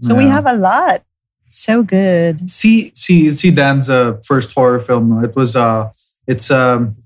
[0.00, 1.02] So we have a lot.
[1.48, 2.50] So good.
[2.50, 5.22] See, see, see Dan's uh, first horror film.
[5.24, 5.92] It was uh
[6.26, 6.96] it's um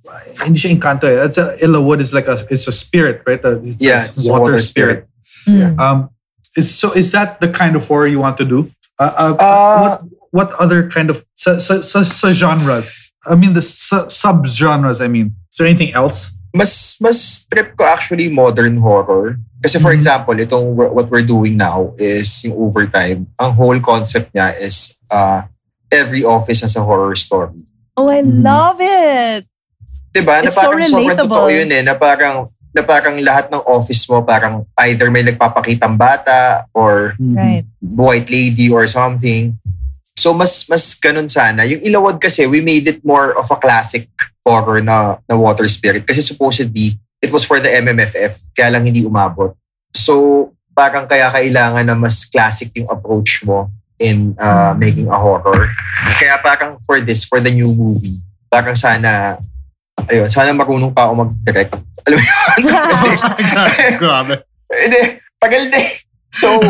[0.40, 1.04] hindi siya Encanto.
[1.04, 1.24] eh.
[1.26, 3.44] It's a Ilawod is like a it's a spirit, right?
[3.44, 5.06] Uh, It's Yeah, a it's water, water spirit.
[5.26, 5.76] spirit.
[5.76, 5.80] Mm.
[5.80, 6.10] Um,
[6.56, 8.70] is so is that the kind of horror you want to do?
[8.98, 13.12] Uh, uh, Uh, what what other kind of sa, sa, sa, sa genres?
[13.26, 15.02] I mean the sub genres.
[15.02, 16.32] I mean, is there anything else?
[16.54, 19.36] Mas mas trip ko actually modern horror.
[19.58, 19.98] Kasi for Mhm.
[19.98, 23.26] example, itong what we're doing now is yung overtime.
[23.36, 25.42] Ang whole concept niya is uh,
[25.90, 27.66] every office has a horror story.
[27.98, 28.46] Oh, I Mm.
[28.46, 29.42] love it.
[30.14, 30.38] Diba?
[30.40, 31.26] It's na so parang sobrang relatable.
[31.26, 31.82] totoo yun eh.
[31.82, 37.66] Na parang, na parang lahat ng office mo parang either may nagpapakitang bata or Right.
[37.82, 39.58] white lady or something.
[40.14, 41.66] So mas mas ganun sana.
[41.66, 44.06] Yung Ilawad kasi, we made it more of a classic
[44.48, 46.08] horror na, na water spirit.
[46.08, 49.52] Kasi supposedly, it was for the MMFF, kaya lang hindi umabot.
[49.92, 53.66] So parang kaya kailangan na mas classic yung approach mo
[53.98, 55.74] in uh, making a horror.
[56.22, 59.42] Kaya parang for this, for the new movie, parang sana,
[60.06, 61.74] ayun, sana marunong pa ako mag-direct.
[62.06, 62.38] Alam mo yun?
[62.94, 63.08] Kasi,
[63.98, 64.34] Grabe.
[64.86, 65.00] hindi,
[65.42, 65.90] tagal na eh.
[66.30, 66.62] So,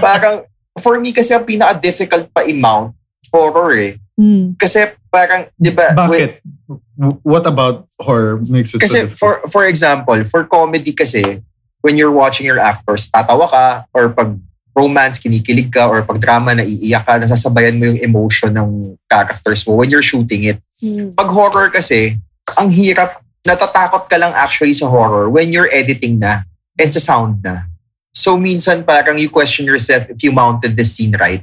[0.00, 0.48] parang,
[0.80, 2.96] for me kasi ang pinaka-difficult pa i-mount,
[3.28, 4.00] horror eh.
[4.16, 4.56] Mm.
[4.56, 6.59] Kasi parang, di ba, wait, Bakit?
[7.00, 9.16] What about horror makes it so kasi difficult?
[9.16, 11.40] for, for example, for comedy kasi,
[11.80, 14.36] when you're watching your actors, tatawa ka, or pag
[14.76, 19.80] romance, kinikilig ka, or pag drama, naiiyak ka, nasasabayan mo yung emotion ng characters mo
[19.80, 20.60] when you're shooting it.
[20.84, 21.16] Mm.
[21.16, 22.20] Pag horror kasi,
[22.60, 26.44] ang hirap, natatakot ka lang actually sa horror when you're editing na
[26.76, 27.64] and sa sound na.
[28.12, 31.40] So minsan parang you question yourself if you mounted the scene right.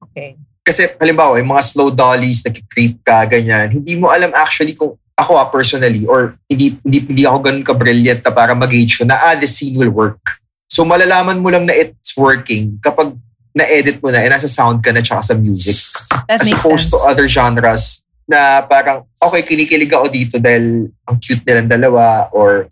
[0.00, 0.40] Okay.
[0.64, 5.32] Kasi halimbawa, yung mga slow dollies, nakikreep ka, ganyan, hindi mo alam actually kung ako
[5.36, 9.46] ah, personally or hindi, hindi, hindi ako ganun ka-brilliant na para mag-gauge na ah, the
[9.46, 10.40] scene will work.
[10.66, 13.12] So malalaman mo lang na it's working kapag
[13.54, 15.78] na-edit mo na, eh, nasa sound ka na tsaka sa music
[16.26, 16.96] That as opposed sense.
[16.96, 22.66] to other genres na parang, okay, kinikilig ako dito dahil ang cute nilang dalawa or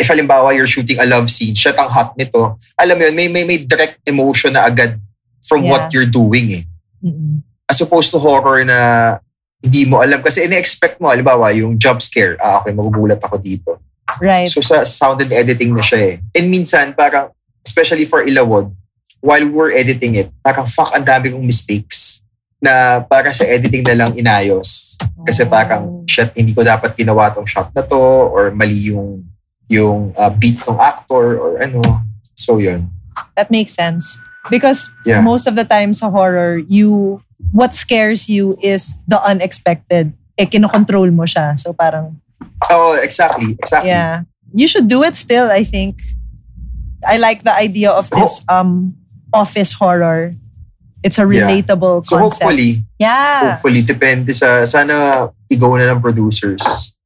[0.00, 2.58] if halimbawa you're shooting a love scene, shit, ang hot nito.
[2.74, 4.98] Alam mo yun, may, may, may direct emotion na agad
[5.44, 5.70] from Yeah.
[5.70, 6.64] what you're doing eh.
[7.04, 7.44] Mm-mm.
[7.68, 9.20] As opposed to horror na
[9.64, 10.20] hindi mo alam.
[10.20, 13.80] Kasi ine-expect mo, halimbawa, yung jump scare, ah, okay, magugulat ako dito.
[14.20, 14.52] Right.
[14.52, 16.14] So sa sound and editing na siya eh.
[16.36, 17.32] And minsan, parang,
[17.64, 18.68] especially for Ilawod,
[19.24, 22.20] while we were editing it, parang fuck, ang dami kong mistakes
[22.60, 25.00] na para sa editing na lang inayos.
[25.24, 29.24] Kasi parang, shit, hindi ko dapat ginawa tong shot na to or mali yung
[29.64, 31.80] yung uh, beat ng actor or ano.
[32.36, 32.92] So yun.
[33.32, 34.20] That makes sense.
[34.50, 35.20] Because Yeah.
[35.20, 37.20] most of the time sa horror, you
[37.52, 40.12] what scares you is the unexpected.
[40.36, 41.54] Eh, kinokontrol mo siya.
[41.58, 42.18] So parang,
[42.70, 43.56] Oh, exactly.
[43.60, 43.90] Exactly.
[43.90, 44.24] yeah.
[44.54, 46.00] You should do it still, I think.
[47.04, 48.94] I like the idea of this um
[49.32, 50.32] office horror.
[51.04, 51.44] It's a Yeah.
[51.44, 52.48] relatable So concept.
[52.48, 53.52] hopefully, yeah.
[53.60, 56.64] hopefully, depende sa, sana i-go na ng producers.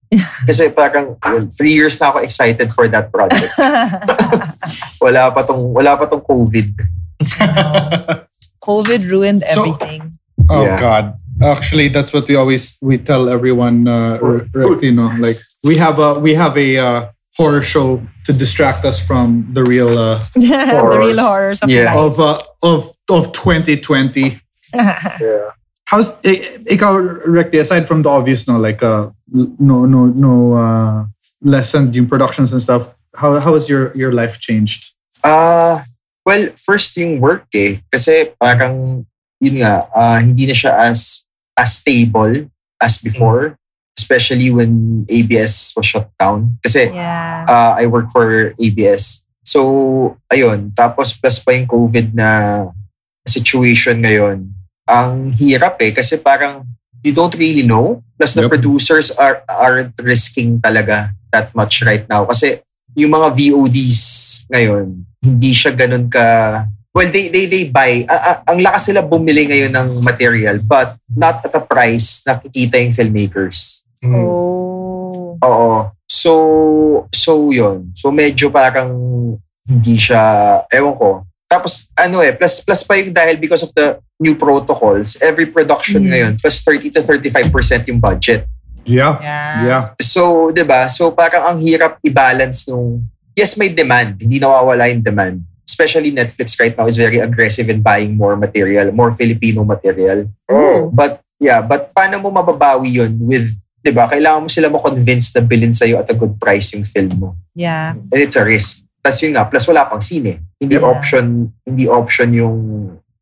[0.48, 3.50] Kasi parang, well, three years na ako excited for that project.
[5.04, 6.72] wala pa tong, wala pa tong COVID.
[8.62, 10.18] COVID ruined So- everything.
[10.50, 10.76] Oh Yeah.
[10.80, 11.04] God!
[11.42, 13.86] Actually, that's what we always we tell everyone.
[13.88, 17.00] Uh, r- r- you know, like we have a we have a uh,
[17.36, 21.92] horror show to distract us from the real uh, the real horrors of Yeah.
[21.94, 21.98] life.
[21.98, 24.40] of uh, of of 2020.
[24.74, 25.50] Yeah.
[25.84, 26.96] How's i- ikaw,
[27.26, 29.10] Recti, aside from the obvious, no, like uh,
[29.58, 31.04] no no no uh,
[31.42, 32.94] lessened yung productions and stuff.
[33.16, 34.92] How how has your your life changed?
[35.24, 35.82] Ah,
[36.28, 37.80] well, first yung work eh.
[37.88, 39.08] Kasi parang,
[39.40, 41.24] yun nga, ah, hindi na siya as,
[41.56, 43.56] as stable as before.
[43.96, 46.60] Especially when ABS was shut down.
[46.60, 47.48] Kasi yeah.
[47.48, 49.26] uh, I work for ABS.
[49.42, 50.70] So, ayun.
[50.76, 52.28] Tapos plus pa yung COVID na
[53.26, 54.52] situation ngayon.
[54.86, 55.90] Ang hirap eh.
[55.90, 56.62] Kasi parang
[57.02, 58.04] you don't really know.
[58.14, 58.54] Plus the Yep.
[58.54, 62.22] producers are aren't risking talaga that much right now.
[62.22, 62.62] Kasi
[62.94, 64.86] yung mga VODs ngayon,
[65.20, 66.24] hindi siya ganun ka...
[66.90, 68.02] Well, they, they, they buy.
[68.04, 72.34] a- a- ang lakas nila bumili ngayon ng material but not at a price na
[72.34, 73.86] kikita yung filmmakers.
[74.02, 75.38] Oh.
[75.38, 75.70] Oo.
[76.08, 76.32] So,
[77.12, 77.92] so yun.
[77.94, 78.90] So medyo parang
[79.62, 80.18] hindi siya,
[80.72, 81.10] ewan ko.
[81.46, 86.02] Tapos ano eh, plus, plus pa yung dahil because of the new protocols, every production
[86.02, 86.10] Mm.
[86.10, 88.48] ngayon, plus 30 to 35% yung budget.
[88.82, 89.54] Yeah, Yeah.
[89.62, 89.82] yeah.
[90.00, 90.88] So, di ba?
[90.88, 93.04] So parang ang hirap i-balance nung,
[93.38, 94.18] yes, may demand.
[94.18, 95.46] Hindi nawawala yung demand.
[95.62, 100.26] Especially Netflix right now is very aggressive in buying more material, more Filipino material.
[100.50, 100.90] Oh.
[100.90, 104.10] But yeah, but paano mo mababawi yun with, di ba?
[104.10, 107.28] Kailangan mo sila mo-convince na bilhin sa'yo at a good price yung film mo.
[107.54, 107.94] Yeah.
[107.94, 108.90] And it's a risk.
[108.98, 110.42] Tapos yun nga, plus wala pang sine.
[110.58, 110.90] Hindi Yeah.
[110.90, 112.56] option, hindi option yung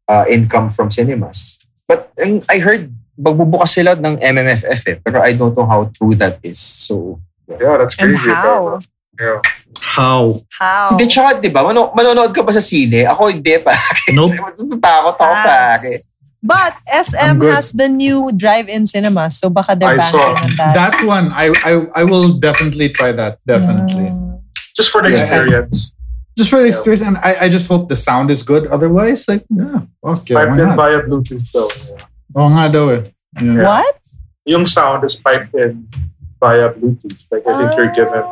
[0.08, 1.60] uh, income from cinemas.
[1.84, 2.88] But ang I heard,
[3.20, 4.96] magbubukas sila ng MMFF eh.
[5.04, 6.56] Pero I don't know how true that is.
[6.58, 8.26] So, Yeah, that's And crazy.
[8.32, 8.80] how?
[9.16, 9.40] Yeah.
[9.80, 10.36] How?
[10.52, 10.92] How?
[10.92, 13.04] Hindi, tsaka, di ba, mano- manonood ka ba sa sine?
[13.04, 13.72] Ako hindi pa.
[14.12, 14.36] Nope.
[14.36, 15.80] Natatakot ako Pass.
[15.82, 15.94] pare.
[16.46, 20.72] But SM has the new drive-in cinema, so baka they're I banking saw on that.
[20.78, 23.42] That one, I, I I will definitely try that.
[23.42, 24.14] Definitely.
[24.14, 24.38] Yeah.
[24.76, 25.26] Just for the Yeah.
[25.26, 25.96] experience.
[26.38, 28.68] Just for the experience, and I, I just hope the sound is good.
[28.68, 30.36] Otherwise, like, yeah, okay.
[30.36, 30.76] why piped in not?
[30.76, 31.72] via Bluetooth though.
[31.72, 32.38] Yeah.
[32.38, 33.02] Oo nga daw eh.
[33.40, 33.64] Yeah.
[33.66, 33.96] What?
[34.46, 35.88] Yung sound is piped in
[36.46, 37.20] via Bluetooth.
[37.32, 38.22] Like I think you're given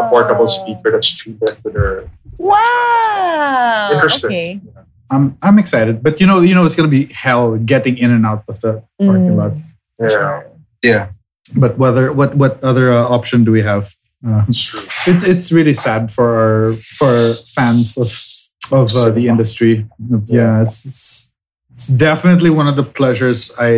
[0.00, 1.92] a portable speaker that's tuned into their
[2.38, 3.90] Wow.
[3.94, 4.62] interesting.
[4.68, 4.84] Okay.
[5.10, 8.24] I'm I'm excited, but you know, you know, it's gonna be hell getting in and
[8.26, 9.40] out of the parking Mm.
[9.40, 9.52] lot.
[9.98, 10.42] Yeah,
[10.82, 11.04] Yeah.
[11.56, 13.84] But whether what what other uh, option do we have?
[14.26, 14.74] Uh, it's
[15.10, 18.10] it's it's really sad for our for our fans of
[18.70, 19.86] of uh, the industry.
[20.28, 21.32] Yeah, it's, it's
[21.72, 23.72] it's definitely one of the pleasures I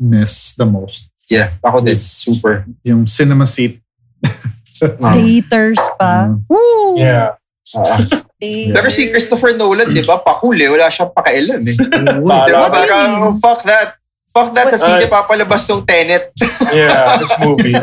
[0.00, 1.07] miss the most.
[1.28, 1.52] Yeah.
[1.60, 1.92] Ako din.
[1.92, 2.24] Yes.
[2.24, 2.64] Super.
[2.82, 3.80] Yung cinema seat.
[5.02, 5.10] Ah.
[5.10, 6.30] Theaters pa.
[6.30, 6.46] Mm.
[6.46, 6.94] Woo!
[6.96, 7.34] Yeah.
[7.74, 7.98] Ah.
[8.38, 8.70] Theaters.
[8.70, 10.70] Pero si Christopher Nolan, di ba, pakuli.
[10.70, 11.74] Wala siyang pakialam eh.
[11.98, 12.70] Di ba?
[12.70, 13.98] Parang, oh, fuck that.
[14.30, 16.30] Fuck that sa sine papalabas ng Tenet.
[16.70, 17.74] Yeah, this movie.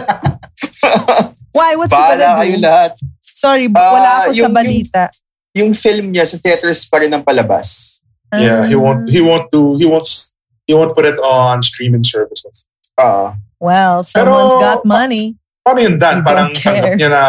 [1.51, 1.75] Why?
[1.75, 2.63] What's he Bahala gonna kayo do?
[2.63, 2.91] lahat.
[3.19, 5.03] Sorry, Ah, wala ako sa yung- balita.
[5.51, 7.99] Yung film niya sa theaters pa rin ang palabas.
[8.31, 12.03] Yeah, he won't he won't do he won't s- he won't put it on streaming
[12.03, 12.67] services.
[12.95, 13.35] Ah.
[13.59, 15.35] Well, someone's Pero- got money.
[15.61, 16.15] Paano yun You Dan?
[16.21, 16.77] don't Parang care.
[16.77, 17.23] tanggap niya na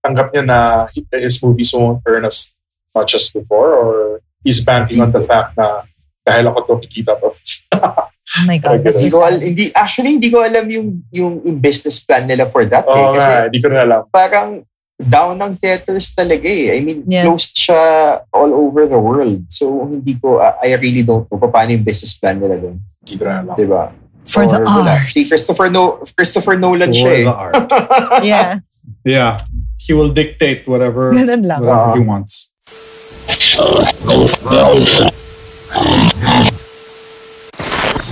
[0.00, 0.58] tanggap niya na
[1.16, 2.52] his movies won't earn as
[2.92, 3.94] much as before or
[4.44, 5.88] he's banking on the fact na
[6.20, 7.32] dahil ako to kikita to.
[8.30, 11.58] Oh my God, Hindi so ko al- hindi, actually, hindi ko alam yung, yung, yung
[11.58, 12.84] business plan nila for that.
[12.84, 12.92] eh.
[12.92, 14.02] Oo Kasi nga, hindi ko na alam.
[14.06, 14.50] parang
[14.94, 16.76] down ng theaters talaga eh.
[16.76, 17.24] I mean, Yeah.
[17.26, 17.80] closed siya
[18.30, 19.48] all over the world.
[19.48, 22.78] So, hindi ko, uh, I really don't know pa paano yung business plan nila doon.
[23.02, 23.54] Hindi ko na alam.
[23.56, 23.82] Diba?
[24.26, 24.90] For the Or wala.
[25.02, 25.06] art.
[25.06, 27.24] Si Christopher, no, Christopher Nolan For siya eh.
[27.24, 27.54] the art.
[28.24, 28.60] Yeah,
[29.04, 29.40] Yeah,
[29.80, 31.60] he will dictate whatever ganun lang.
[31.64, 32.48] whatever he wants.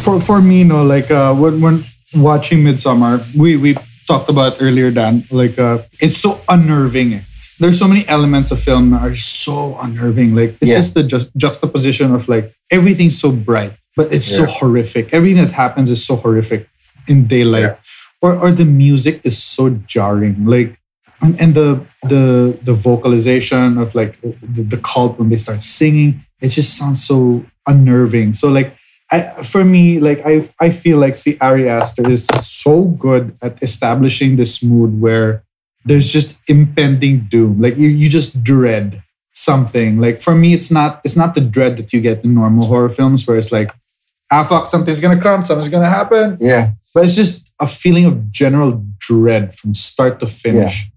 [0.02, 1.84] For for me, no, like uh, when when
[2.14, 5.24] watching Midsommar, we we talked about earlier, Dan.
[5.30, 7.14] Like uh, it's so unnerving.
[7.14, 7.22] eh.
[7.60, 10.34] There's so many elements of film that are so unnerving.
[10.34, 10.76] Like it's Yeah.
[10.80, 15.12] just the just juxtaposition of like everything's so bright, but it's so horrific.
[15.12, 16.68] Everything that happens is so horrific
[17.08, 17.76] in daylight,
[18.22, 20.46] or or the music is so jarring.
[20.46, 20.78] Like
[21.20, 26.20] and, and the the the vocalization of like the, the cult when they start singing
[26.40, 28.32] it just sounds so unnerving.
[28.32, 28.76] So like
[29.10, 33.62] I, for me like i i feel like see Ari Aster is so good at
[33.62, 35.44] establishing this mood where
[35.84, 37.60] there's just impending doom.
[37.60, 40.00] Like you, you just dread something.
[40.00, 42.90] Like for me it's not it's not the dread that you get in normal horror
[42.90, 43.72] films where it's like
[44.30, 46.72] ah fuck something's gonna come something's gonna happen Yeah.
[46.94, 50.90] but it's just a feeling of general dread from start to finish.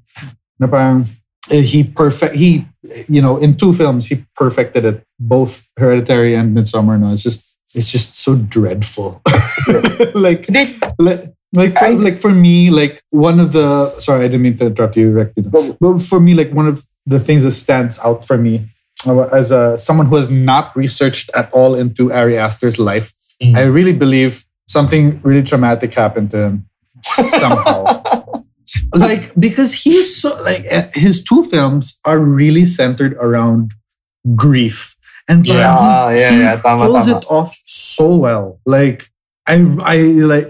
[0.62, 1.06] Parang,
[1.50, 2.66] eh, he perfect he
[3.10, 7.00] you know in two films he perfected it both Hereditary and Midsommar.
[7.00, 9.22] No, it's just it's just so dreadful.
[10.14, 10.46] like
[11.00, 14.58] like like for, I- like for me like one of the sorry I didn't mean
[14.58, 15.34] to interrupt you, Rick.
[15.36, 18.70] But for me like one of the things that stands out for me
[19.08, 23.58] uh, as a someone who has not researched at all into Ari Aster's life, Mm.
[23.58, 26.70] I really believe something really traumatic happened to him
[27.30, 28.02] somehow.
[28.94, 33.74] like because he's so like uh, his two films are really centered around
[34.36, 34.96] grief
[35.28, 35.76] and Yeah.
[35.78, 36.56] Ah, he, yeah, yeah.
[36.58, 37.18] Tama, pulls tama.
[37.18, 39.10] it off so well like
[39.48, 40.46] i i like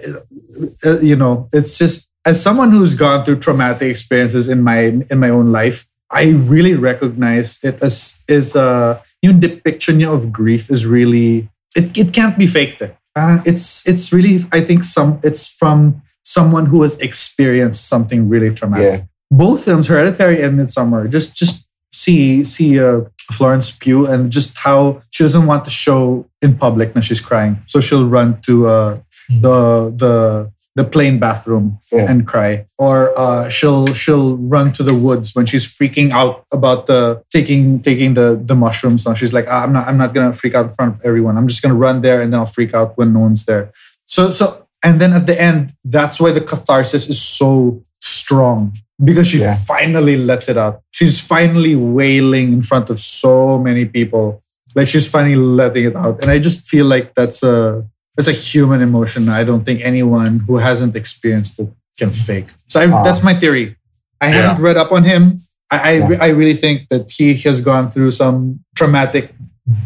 [0.85, 5.17] uh, you know it's just as someone who's gone through traumatic experiences in my in
[5.19, 10.85] my own life i really recognize it as is uh yung depiction of grief is
[10.85, 12.81] really it, it can't be faked.
[13.15, 18.53] Uh, it's it's really i think some it's from someone who has experienced something really
[18.53, 19.05] traumatic Yeah.
[19.29, 23.01] both films, Hereditary and Midsommar, just just see see uh,
[23.37, 27.53] Florence Pugh and just how she doesn't want to show in public that she's crying,
[27.65, 28.99] so she'll run to uh,
[29.45, 29.55] the
[30.03, 32.09] the the plain bathroom Yeah.
[32.09, 36.85] and cry, or uh, she'll she'll run to the woods when she's freaking out about
[36.85, 39.05] the taking taking the the mushrooms.
[39.05, 41.37] And she's like, ah, I'm not I'm not gonna freak out in front of everyone.
[41.37, 43.71] I'm just gonna run there and then I'll freak out when no one's there.
[44.05, 49.27] So so and then at the end, that's why the catharsis is so strong because
[49.27, 49.55] she Yeah.
[49.55, 50.81] finally lets it out.
[50.91, 54.41] She's finally wailing in front of so many people.
[54.73, 56.21] Like she's finally letting it out.
[56.21, 57.83] And I just feel like that's a
[58.21, 59.29] that's a human emotion.
[59.29, 62.49] I don't think anyone who hasn't experienced it can fake.
[62.67, 63.01] So I, Ah.
[63.01, 63.75] that's my theory.
[64.21, 64.33] I Yeah.
[64.53, 65.37] haven't read up on him.
[65.73, 66.17] I I, Yeah.
[66.21, 69.33] I really think that he has gone through some traumatic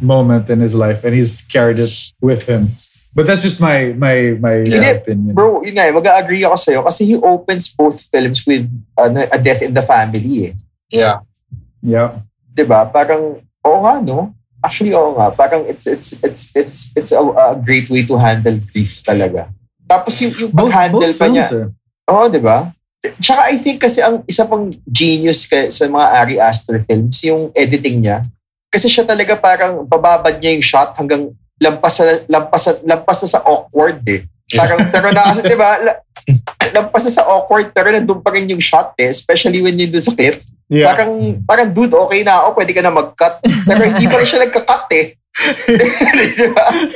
[0.01, 2.75] moment in his life and he's carried it with him.
[3.15, 5.31] But that's just my my my uh, Hindi, opinion.
[5.31, 8.67] Bro, yun nga, eh, mag-agree ako sa'yo kasi he opens both films with
[8.99, 10.53] ano, a death in the family eh.
[10.91, 11.23] Yeah.
[11.79, 12.19] Yeah.
[12.51, 12.91] 'Di ba?
[12.91, 14.35] Parang, oo nga, no?
[14.65, 15.29] Actually, oo nga.
[15.29, 19.53] Parang it's it's it's it's it's a, a great way to handle grief talaga.
[19.85, 21.45] Tapos yung, yung Both, pag-handle both pa niya.
[21.45, 22.09] films, eh.
[22.09, 22.73] Oo, di ba?
[23.21, 27.53] Tsaka I think kasi ang isa pang genius kay, sa mga Ari Aster films, yung
[27.53, 28.25] editing niya.
[28.73, 31.29] Kasi siya talaga parang bababad niya yung shot hanggang
[31.61, 34.25] lampas sa, lampas sa, lampas na sa awkward eh.
[34.57, 36.01] Parang, pero na kasi, di ba, la-
[36.73, 40.01] lampas na sa awkward, pero nandun pa rin yung shot eh, especially when yun doon
[40.01, 40.41] sa cliff.
[40.67, 40.89] Yeah.
[40.89, 43.37] Parang, parang dude, okay na ako, pwede ka na mag-cut.
[43.69, 45.13] Pero hindi pa rin siya nagka-cut eh.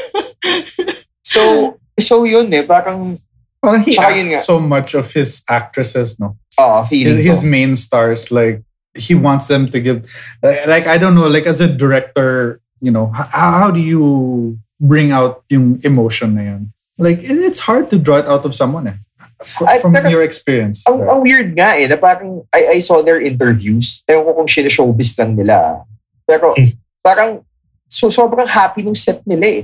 [1.24, 3.14] So, so yun eh, parang,
[3.62, 4.40] Parang he nga.
[4.42, 6.38] so much of his actresses, no?
[6.58, 8.64] oh, feeling His, his main stars, like
[8.98, 10.10] he wants them to give,
[10.42, 13.28] like, like, I don't know, like as a director, you know, how,
[13.62, 16.74] how do you bring out yung emotion na yan?
[16.98, 18.98] Like it- it's hard to draw it out of someone, eh.
[19.40, 20.84] F- from pero- your experience.
[20.84, 24.04] Ang, ang weird nga eh, na parang I, I saw their interviews.
[24.04, 25.84] Ewan ko kung showbiz lang nila.
[26.28, 26.76] Pero Hmm.
[27.00, 27.40] parang
[27.88, 29.64] so sobrang happy nung set nila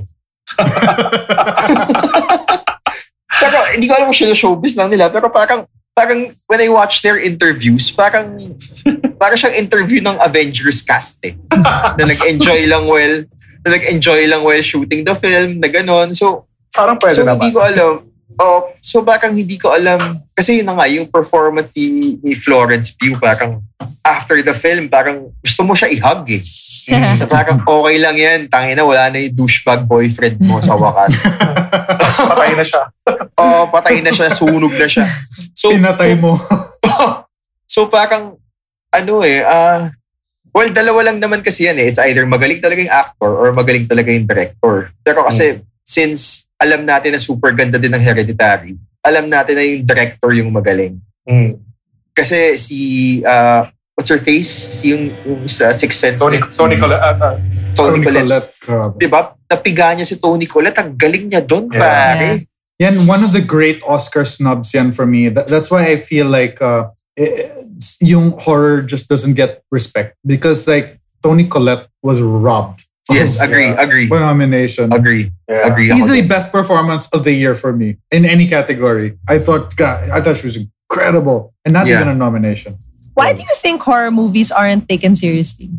[3.42, 5.12] pero hindi ko alam kung showbiz lang nila.
[5.12, 8.56] Pero parang parang when I watch their interviews, parang
[9.16, 11.36] parang siyang interview ng Avengers cast eh.
[11.96, 13.24] na nag-enjoy lang well,
[13.64, 16.12] na nag-enjoy lang while shooting the film, na ganon.
[16.12, 17.40] So, Parang pwede so naman.
[17.40, 17.92] hindi ko alam.
[18.36, 20.20] Oh, so bakang hindi ko alam.
[20.36, 23.64] Kasi yun na nga, yung performance ni, ni Florence Pugh, parang
[24.04, 26.44] after the film, parang gusto mo siya i-hug eh.
[27.18, 28.40] Na parang okay lang yan.
[28.46, 31.18] Tangina, wala na yung douchebag boyfriend mo sa wakas.
[32.30, 32.82] Patay na siya.
[33.42, 35.06] oh, patay na siya, sunog na siya.
[35.50, 36.38] So, Pinatay mo.
[37.66, 38.38] so parang,
[38.94, 39.90] ano eh, ah,
[40.54, 41.90] well, dalawa lang naman kasi yan eh.
[41.90, 44.94] It's either magaling talaga yung actor or magaling talaga yung director.
[45.02, 49.84] Pero kasi, since alam natin na super ganda din ng Hereditary, alam natin na yung
[49.84, 50.98] director yung magaling.
[51.28, 51.60] Mm.
[52.16, 52.78] Kasi si,
[53.22, 54.48] ah, what's her face?
[54.48, 56.18] Si yung, yung sa Sixth Sense.
[56.18, 57.02] Tony, ni- Tony Collette.
[57.02, 57.36] uh, uh,
[57.76, 58.52] Tony, Tony Collette.
[58.56, 58.96] Collette.
[58.96, 59.20] Diba?
[59.46, 60.80] Napiga niya si Tony Collette.
[60.80, 61.80] Ang galing niya doon, Yeah.
[61.80, 62.30] pare.
[62.76, 65.28] Yan, one of the great Oscar snubs yan for me.
[65.32, 66.92] That, that's why I feel like uh,
[68.00, 72.84] yung horror just doesn't get respect because like Tony Collette was robbed.
[73.10, 74.06] Yes, agree, uh, agree.
[74.08, 74.92] For nomination.
[74.92, 75.30] Agree.
[75.48, 75.66] yeah.
[75.70, 76.28] Agree Easily dun.
[76.28, 79.18] best performance of the year for me in any category.
[79.28, 81.96] I thought, God, I thought she was incredible, and not Yeah.
[82.02, 82.74] even a nomination
[83.14, 85.70] Why do you think horror movies aren't taken seriously?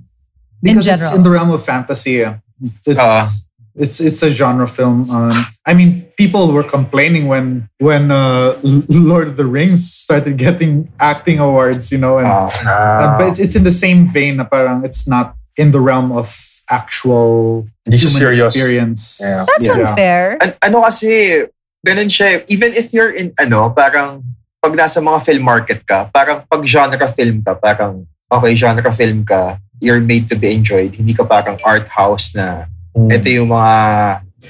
[0.63, 1.15] because it's general.
[1.17, 2.25] in the realm of fantasy.
[2.25, 3.30] It's Ah.
[3.78, 5.05] it's it's a genre film.
[5.13, 8.57] Um, I mean, people were complaining when when uh,
[8.89, 12.49] Lord of the Rings started getting acting awards, you know, and Ah.
[12.65, 16.09] Uh, but it's, it's in the same vein na parang it's not in the realm
[16.09, 16.34] of
[16.70, 18.53] actual Hindi human serious.
[18.53, 19.01] experience.
[19.20, 19.43] Yeah.
[19.47, 19.80] That's Yeah.
[19.82, 20.24] unfair.
[20.43, 21.43] An- ano kasi,
[21.82, 22.43] ganun siya.
[22.43, 22.51] eh.
[22.51, 24.24] Even if you're in, ano, parang,
[24.59, 29.24] pag nasa mga film market ka, parang pag genre film ka, parang, okay, genre film
[29.24, 30.91] ka, you're made to be enjoyed.
[30.91, 33.09] Hindi ka parang art house na, Mm.
[33.13, 33.76] ito yung mga,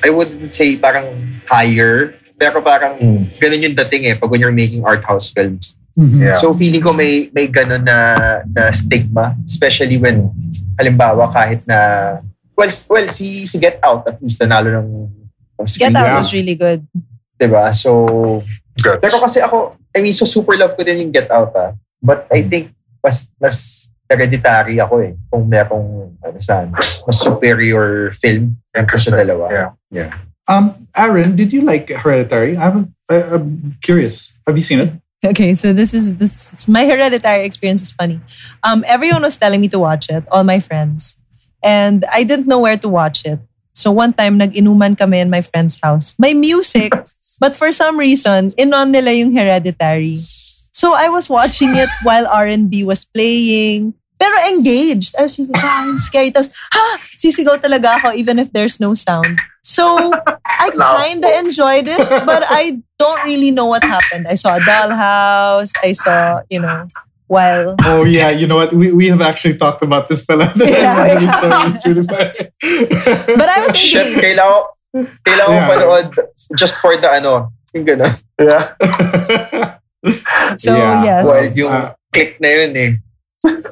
[0.01, 1.05] I wouldn't say parang
[1.45, 3.21] higher, pero parang, Mm.
[3.37, 5.76] ganun yung dating eh, pag when you're making art house films.
[5.97, 6.13] Mhm.
[6.29, 6.37] Yeah.
[6.37, 7.97] So feeling ko may may ganun na,
[8.45, 10.29] na stigma, especially when
[10.77, 11.79] halimbawa kahit na
[12.53, 14.89] well well si si Get Out at least nanalo ng,
[15.57, 16.21] ng Get Out Yeah.
[16.21, 16.85] was really good.
[17.41, 17.73] 'di ba?
[17.73, 18.05] So
[18.77, 19.01] Good.
[19.01, 21.73] pero kasi ako I mean so super love ko din yung Get Out ah.
[21.97, 28.53] But I think mas mas hereditary ako eh kung merong ano saan mas superior film
[29.01, 29.73] sa dalawa.
[29.89, 30.13] Yeah.
[30.47, 32.55] Um, Aaron, did you like Hereditary?
[32.55, 32.95] I haven't.
[33.11, 34.31] I, I'm curious.
[34.47, 34.95] Have you seen it?
[35.25, 38.21] Okay, so this is this it's my hereditary experience is funny.
[38.61, 41.17] Um, everyone was telling me to watch it, all my friends,
[41.63, 43.39] and I didn't know where to watch it.
[43.73, 46.13] So one time, nag-inuman kami in my friend's house.
[46.17, 46.93] May music,
[47.41, 50.21] but for some reason, inon nila yung hereditary.
[50.77, 53.97] So I was watching it while R&B was playing.
[54.17, 55.13] Pero engaged.
[55.17, 56.31] I was just like, ah, it's scary.
[56.33, 56.97] Tapos, ha!
[57.21, 59.37] Sisigaw talaga ako even if there's no sound.
[59.61, 59.85] So,
[60.45, 64.25] I kind of enjoyed it, but I don't really know what happened.
[64.27, 65.73] I saw a dollhouse.
[65.85, 66.85] I saw, you know,
[67.27, 68.73] while Oh yeah, you know what?
[68.73, 70.49] We, we have actually talked about this fella.
[70.57, 71.19] Yeah.
[71.19, 72.33] This story is really funny.
[73.37, 74.39] But I was Shit, engaged.
[74.39, 74.63] kailangan
[75.27, 75.67] kailangan Yeah.
[75.67, 76.07] ko panood
[76.57, 78.13] just for the ano, yung gano'n.
[78.41, 78.63] Yeah.
[80.57, 81.03] So, Yeah.
[81.03, 81.23] yes.
[81.27, 82.91] Well, yung Uh, click na yun eh.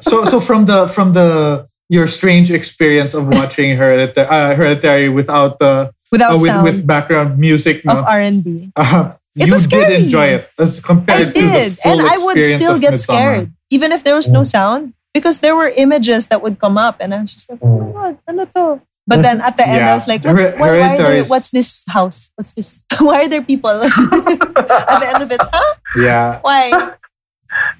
[0.00, 5.58] So so from the from the your strange experience of watching Hereditary, uh, Hereditary without
[5.58, 8.04] the without uh, with, sound with background music, of no?
[8.04, 8.72] R&B.
[8.74, 9.94] Uh, you was did scary.
[9.94, 11.78] enjoy it as I compared to the did.
[11.78, 12.98] full And I would still get Midsommar.
[13.00, 16.96] scared, even if there was no sound, because there were images that would come up.
[17.00, 18.80] And I was just like, oh my God, ano to?
[19.06, 21.16] But then at the end, I was like, what's, Her- why, why are Hereditary there,
[21.22, 22.30] is- what's this house?
[22.34, 22.84] What's this?
[22.98, 23.70] why are there people?
[23.82, 25.74] at the end of it, huh?
[25.96, 26.40] Yeah.
[26.42, 26.96] Why?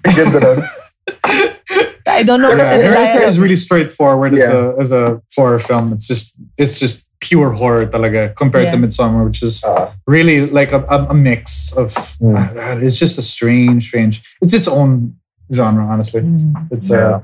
[1.06, 1.92] Ganda nun.
[2.06, 2.50] I don't know.
[2.50, 5.92] Yeah, kasi Hereditary nila- is really straightforward as a as a horror film.
[5.92, 8.84] It's just it's just pure horror talaga compared to Yeah.
[8.84, 9.90] Midsommar, which is Ah.
[10.06, 12.36] really like a, a, a mix of Hmm.
[12.36, 14.22] uh, it's just a strange, strange.
[14.40, 15.16] It's its own
[15.52, 16.20] genre, honestly.
[16.22, 16.54] Mm.
[16.70, 17.20] It's uh,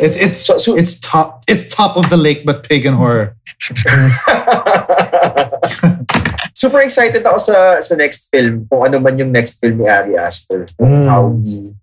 [0.00, 3.36] it's it's So- so- it's top it's top of the lake, but pagan horror.
[6.54, 8.64] Super excited ako sa sa next film.
[8.70, 10.66] Kung ano man yung next film ni Ari Aster.
[10.78, 11.08] Kung Mm.
[11.10, 11.74] how he,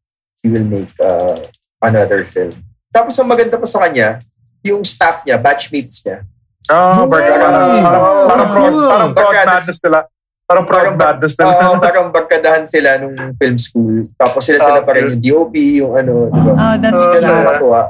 [0.41, 1.37] he will make uh,
[1.81, 2.51] another film.
[2.91, 4.19] Tapos ang maganda pa sa kanya,
[4.61, 6.25] yung staff niya, batchmates niya.
[6.69, 7.09] Ah, Yay!
[7.09, 9.99] barka- parang, parang, parang, parang prod Barkada- madness nila.
[10.45, 11.51] Parang Parang- madness nila.
[11.55, 13.95] Oo, parang barkadahan sila nung film school.
[14.19, 16.51] Tapos sila sila pa rin yung DOP, yung ano, di ba?
[16.51, 17.23] Oh, that's Uh, cute.
[17.23, 17.81] nakakatuwa.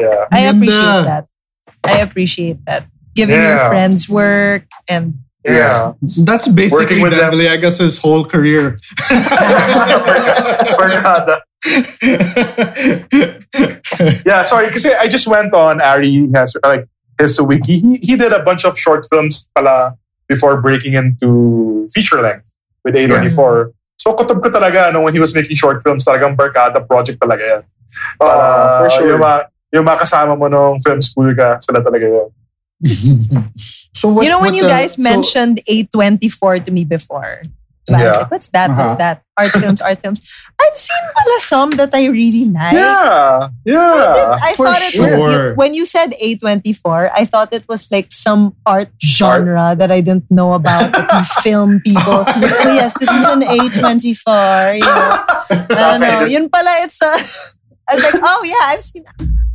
[0.00, 0.24] yeah.
[0.32, 1.24] I appreciate that.
[1.84, 2.82] I appreciate that.
[3.12, 3.68] Giving your Yeah.
[3.68, 5.96] friends work and Yeah.
[6.24, 7.32] That's basically Dan.
[7.32, 8.76] Villegas' whole career.
[10.76, 11.40] Barkada.
[14.24, 16.86] Yeah, sorry, kasi I just went on Ari has like
[17.18, 17.80] his wiki.
[17.80, 19.96] He, he did a bunch of short films pala
[20.28, 22.54] before breaking into feature length
[22.84, 23.72] with A24.
[23.98, 27.42] So kutob ko talaga no, when he was making short films, talagang barkada project talaga
[27.44, 27.62] yan.
[28.22, 29.08] Ah, Para for sure.
[29.12, 29.38] Yung, mga,
[29.74, 32.30] yung mga kasama mo nung film school ka, sila talaga yun.
[33.92, 37.42] so what, you know when what you the- guys so- mentioned A24 to me before.
[37.88, 38.12] I Yeah.
[38.22, 38.68] like, what's that?
[38.70, 39.00] What's Uh-huh.
[39.00, 39.22] that?
[39.40, 40.20] Art films, art films.
[40.60, 42.76] I've seen pala some that I really like.
[42.76, 44.36] Yeah, yeah.
[44.36, 48.12] I for thought it was you- when you said A24, I thought it was like
[48.12, 51.08] some art genre that I didn't know about that
[51.42, 52.28] film people.
[52.28, 54.76] oh yes, this is an A24.
[54.76, 55.10] You know,
[55.48, 55.56] I
[55.96, 56.20] don't know.
[56.20, 57.16] Okay, Yun pala, it's a.
[57.90, 59.02] I was like, oh yeah, I've seen,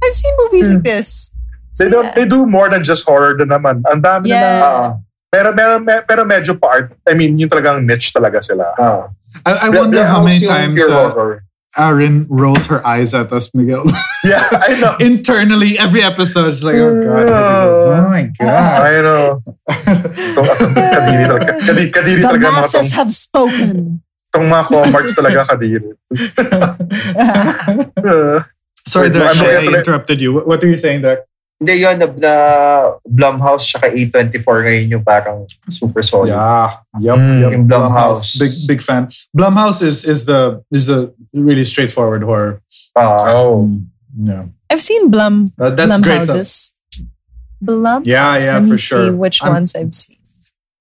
[0.04, 1.32] I've seen movies like this.
[1.78, 3.84] They don't they do more than just horror din naman.
[3.88, 4.40] Ang dami Yeah.
[4.42, 4.92] na Ah,
[5.36, 6.88] pero, pero, pero medyo pa art.
[7.04, 8.72] I mean, yung talagang niche talaga sila.
[8.80, 9.12] ah.
[9.44, 11.44] I, I wonder how many times uh, horror.
[11.76, 13.84] Aaron rolls her eyes at us, Miguel.
[14.24, 14.96] Yeah, I know.
[15.04, 17.28] Internally, every episode, she's like, oh God.
[17.30, 18.80] Oh my God.
[18.80, 19.44] I know.
[20.74, 21.52] Kadiri talaga.
[21.62, 24.02] Kadiri, kadiri The talaga mga masses have spoken.
[24.34, 25.94] tong mga comarks talaga kadiri.
[28.02, 28.42] Uh,
[28.88, 30.34] Sorry, Wait, Derek, ano I interrupted you.
[30.34, 31.26] What, what are you saying, Derek?
[31.56, 32.34] Hindi yun, na, na
[33.08, 36.36] Blumhouse tsaka A24 ngayon yung parang super solid.
[36.36, 36.84] Yeah.
[37.00, 37.16] Yep.
[37.16, 37.40] Mm.
[37.40, 37.52] yep.
[37.56, 38.36] Yung Blumhouse.
[38.36, 39.08] Big big fan.
[39.32, 42.60] Blumhouse is is the is the really straightforward horror.
[42.96, 43.68] Ah, oh.
[43.72, 44.44] Mm, Yeah.
[44.72, 46.40] I've seen Blum Uh, that's Blum great stuff.
[46.44, 46.72] houses.
[47.60, 48.04] Blum.
[48.08, 49.12] Yeah, yeah, Let me for see sure.
[49.16, 50.20] which I'm- ones I've seen.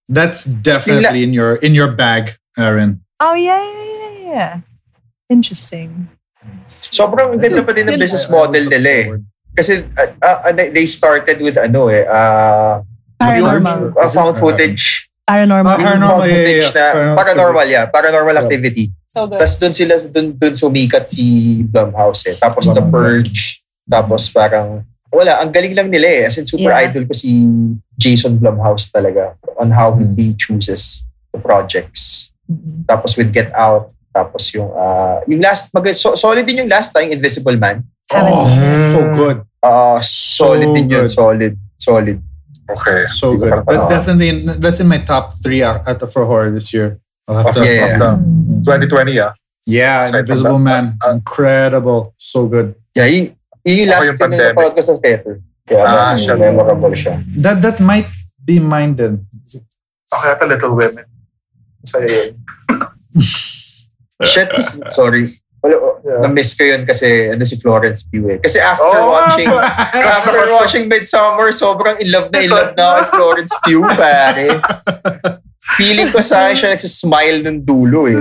[0.06, 3.00] That's definitely in your in your bag, Aaron.
[3.24, 4.52] Oh yeah, yeah, yeah, yeah.
[5.30, 6.08] Interesting.
[6.84, 9.06] sobrang ganda pa din ng business model nila eh.
[9.54, 12.82] Kasi uh, uh, they they started with ano eh, uh,
[13.16, 13.94] Paranormal.
[13.94, 15.06] uh, found footage.
[15.24, 15.72] Paranormal.
[15.72, 16.20] Ah, paranormal.
[16.20, 16.72] found yeah, yeah, footage yeah.
[16.74, 17.84] na, Paranormal paranormal, yeah.
[17.88, 18.42] Paranormal Yeah.
[18.44, 18.84] activity.
[19.06, 19.38] So good.
[19.40, 21.24] Tapos doon sila, doon, doon sumikat si
[21.64, 22.36] Blumhouse eh.
[22.36, 22.92] Tapos The Blumhouse.
[22.92, 23.40] Purge.
[23.86, 26.28] Tapos parang, wala, ang galing lang nila eh.
[26.28, 26.90] As in, super Yeah.
[26.90, 27.46] idol ko si
[27.96, 30.12] Jason Blumhouse talaga on how Hmm.
[30.18, 32.34] he chooses the projects.
[32.50, 32.84] Mhm.
[32.84, 33.94] Tapos with Get Out.
[34.10, 37.80] Tapos yung, uh, yung last, mag, so, solid din yung last time, Invisible Man.
[38.14, 38.90] Haven't Oh, seen it.
[38.94, 39.36] so good.
[39.62, 41.08] Uh, solid So din yun, good.
[41.10, 41.52] solid.
[41.76, 42.18] Solid.
[42.70, 43.04] Okay.
[43.10, 43.52] So good.
[43.66, 47.00] That's definitely in, that's in my top three out at the for horror this year.
[47.28, 47.60] I'll have Of to.
[47.60, 47.84] the- Yeah.
[47.88, 48.64] of the Mm.
[48.64, 49.32] 2020, ah.
[49.66, 52.74] Yeah, Aside Invisible Man, uh, incredible, so good.
[52.94, 53.32] Yeah, yun,
[53.64, 54.56] yun yung Ako last yung film na pandemic.
[54.60, 55.34] napanood ko sa theater.
[55.64, 56.34] Kaya Ah, ah, siya.
[56.36, 57.14] memorable siya.
[57.40, 58.04] That that might
[58.44, 59.24] be mine then.
[60.12, 61.08] Okay, ata Little Women.
[61.80, 62.32] Masaya yun.
[64.22, 64.52] Shit,
[64.92, 65.32] sorry.
[65.64, 66.20] Wala, Yeah.
[66.20, 68.36] na-miss ko yun kasi ano si Florence Pugh eh.
[68.36, 69.48] Kasi after Oh, watching
[69.96, 74.60] after watching Midsummer, sobrang in love na in love na ako Florence Pugh, pare.
[75.80, 78.20] Feeling ko sa siya nagsismile ng dulo eh.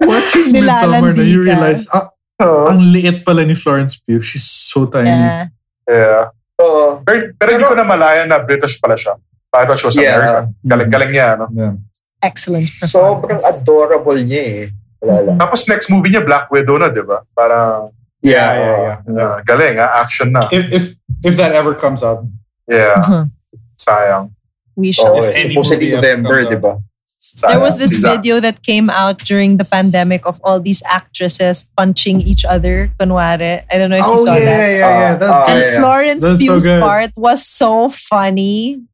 [0.00, 2.08] Watching Midsummer na you realize, ah,
[2.42, 4.18] Oh, ang liit pala ni Florence Pugh.
[4.18, 5.12] She's so tiny.
[5.14, 5.46] Yeah.
[5.86, 6.22] yeah.
[6.58, 6.98] Oo.
[7.06, 9.14] Pero, pero hindi ko na malaya na British pala siya.
[9.52, 10.16] Thought she was Yeah.
[10.18, 10.44] American.
[10.66, 11.46] Galing, galing niya, no?
[11.54, 11.74] Yeah.
[12.22, 13.60] Excellent sobrang performance.
[13.60, 14.64] adorable niya eh.
[15.02, 15.36] Wala lang.
[15.38, 17.26] Tapos next movie niya, Black Widow na, di ba?
[17.34, 17.90] Parang,
[18.22, 18.96] Yeah, yeah, yeah.
[19.10, 20.46] yeah, galing, ah, action na.
[20.54, 20.84] If, if
[21.26, 22.22] if that ever comes out,
[22.70, 23.26] Yeah, Uh-huh.
[23.74, 24.30] sayang.
[24.78, 25.26] We shall eh.
[25.34, 25.40] see.
[25.42, 26.78] Any Supposedly movie November, di ba?
[27.18, 27.50] sayang.
[27.50, 32.22] There was this video that came out during the pandemic of all these actresses punching
[32.22, 32.94] each other.
[32.94, 33.66] Kunwari.
[33.66, 34.62] I don't know if you oh saw yeah, that.
[34.70, 35.74] yeah, yeah, Uh, That's uh, And yeah.
[35.82, 38.86] Florence That's so Pugh's part was so funny.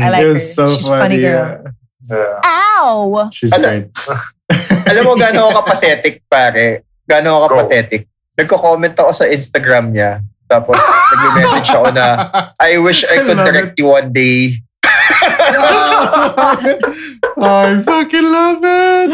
[0.00, 0.32] I like it her.
[0.40, 0.98] was so She's funny.
[0.98, 1.44] funny girl.
[1.44, 1.70] yeah.
[2.12, 2.44] Yeah.
[2.44, 3.28] Ow!
[3.32, 3.64] She's Ano?
[3.64, 3.88] great.
[4.92, 6.84] Alam mo gano'n ako pathetic, pare.
[7.08, 7.56] Gano'n ako Go.
[7.64, 8.04] pathetic.
[8.36, 10.20] Nagko-comment ako sa Instagram niya.
[10.44, 10.76] Tapos
[11.16, 12.28] nag-message ako na,
[12.60, 14.60] I wish I could direct you one day.
[17.38, 19.08] I fucking love it.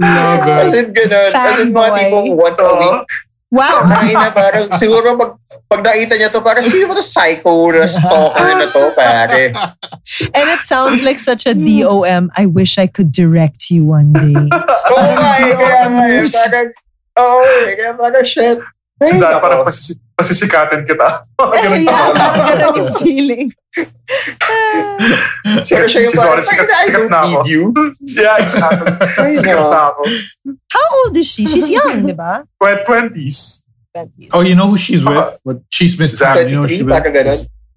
[0.00, 0.88] Love As it.
[0.88, 1.28] in, ganun.
[1.28, 3.04] As in, mga tipong once a week.
[3.50, 3.82] Wow.
[3.82, 5.34] Ay na parang, siguro pag,
[5.66, 9.50] pag nakita niya to, parang sino ba to psycho na stalker na to, pare?
[10.30, 12.30] And it sounds like such a DOM.
[12.38, 14.38] I wish I could direct you one day.
[14.94, 16.68] Oo nga eh, kaya eh, parang,
[17.18, 18.58] oo eh, kaya parang shit.
[19.02, 19.42] Sandali, nako.
[19.42, 21.08] parang pasisi- pasisikatin kita.
[21.40, 22.12] Ganun yeah, ako.
[22.12, 23.46] parang ganun yung feeling.
[25.64, 27.38] Pero siya yung She's parang, already sikat, "Ay, I sikat don't na ako.
[27.48, 27.62] you.
[28.20, 29.32] Yeah, exactly.
[29.32, 30.02] Sikat na ako.
[30.68, 31.46] How old is she?
[31.46, 32.44] She's young, di ba?
[32.60, 33.64] Twen- 20s.
[34.30, 35.34] Oh, you know who she's with?
[35.42, 36.46] What she's Miss Zach.
[36.46, 36.94] You know she's with?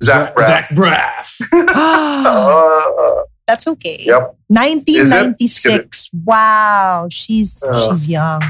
[0.04, 0.46] Zach Braff.
[0.46, 1.28] Zach Braff.
[1.74, 3.98] Uh, That's okay.
[4.00, 4.38] yep.
[4.48, 6.10] 1996.
[6.24, 7.08] Wow.
[7.10, 7.92] She's Uh.
[7.98, 8.42] she's young.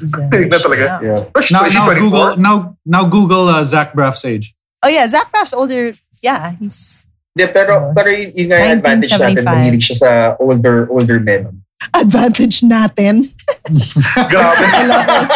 [0.00, 0.86] She's, uh, Tignan talaga.
[1.04, 1.28] Yeah.
[1.36, 2.56] Is Now, now Google now
[2.88, 4.56] now Google uh, Zach Braff's age.
[4.80, 5.92] Oh yeah, Zach Braff's older.
[6.24, 7.04] Yeah, he's
[7.36, 9.38] Hindi, pero, pero yun, yun nga yung advantage natin.
[9.38, 9.54] 1975.
[9.54, 11.62] Mahilig siya sa older older men.
[11.94, 13.28] advantage natin.
[14.32, 14.64] Grabe.
[14.68, 15.28] I love it.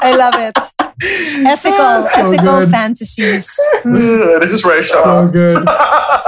[0.00, 0.56] I love it.
[1.46, 2.70] Ethical, Ah, so ethical good.
[2.72, 3.46] fantasies.
[4.42, 5.62] this is where I so good.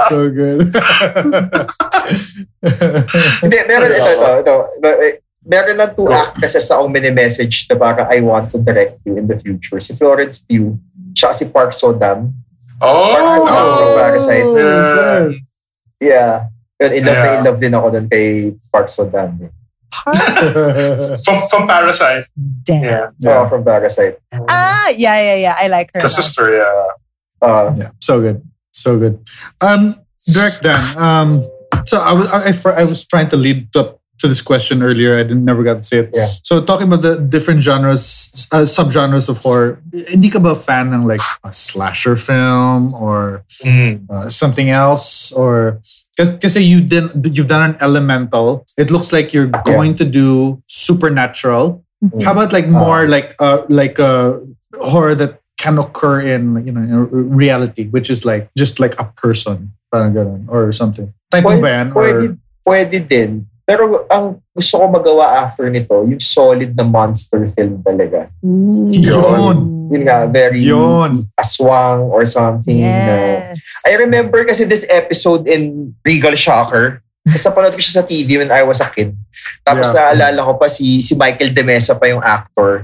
[0.07, 0.71] So good.
[3.43, 4.55] Hindi, meron ito, ito, ito.
[5.41, 9.25] Eh, Meron na two actresses akong mini-message na parang I want to direct you in
[9.25, 9.79] the future.
[9.81, 10.77] Si Florence Pugh,
[11.17, 12.29] siya si Park Sodam.
[12.77, 13.45] Park Oh!
[13.45, 14.47] Sodam from Parasite.
[14.53, 15.29] Yeah.
[16.01, 16.33] Yeah.
[16.81, 17.37] Yun, in love na Yeah.
[17.37, 19.49] in love din ako dun kay Park Sodam.
[21.25, 22.25] From, from Parasite.
[22.63, 22.83] Damn.
[22.83, 23.05] Yeah.
[23.19, 23.43] Yeah.
[23.45, 24.17] from Parasite.
[24.47, 25.55] Ah, yeah, yeah, yeah.
[25.59, 26.01] I like her.
[26.01, 26.95] The sister, yeah.
[27.41, 28.39] Uh, yeah, so good,
[28.71, 29.19] so good.
[29.61, 30.79] Um, direct Dan.
[30.97, 31.43] Um,
[31.85, 35.17] so I was I, I, I was trying to lead up to this question earlier.
[35.17, 36.11] I didn't never got to say it.
[36.13, 36.29] Yeah.
[36.43, 39.81] So talking about the different genres, uh, subgenres of horror.
[39.91, 45.81] Hindi ka ba fan ng like a slasher film or uh, something else or
[46.15, 51.83] because you didn't you've done an elemental it looks like you're going to do supernatural
[52.01, 52.25] Mm.
[52.25, 54.41] how about like more like uh like a
[54.81, 59.05] horror that can occur in you know in reality which is like just like a
[59.21, 63.45] person parang ganun, or something type pwede, ba yan pwede, or pwede din.
[63.63, 68.27] Pero ang gusto ko magawa after nito, yung solid na monster film talaga.
[68.41, 69.57] Yun.
[69.91, 72.79] Yun nga, very yun aswang or something.
[72.79, 73.59] na- Yes.
[73.83, 77.03] I remember kasi this episode in Regal Shocker.
[77.21, 79.13] Kasi napanood ko siya sa TV when I was a kid.
[79.61, 80.09] Tapos Yeah.
[80.09, 82.81] naalala ko pa si si Michael De Mesa pa yung actor.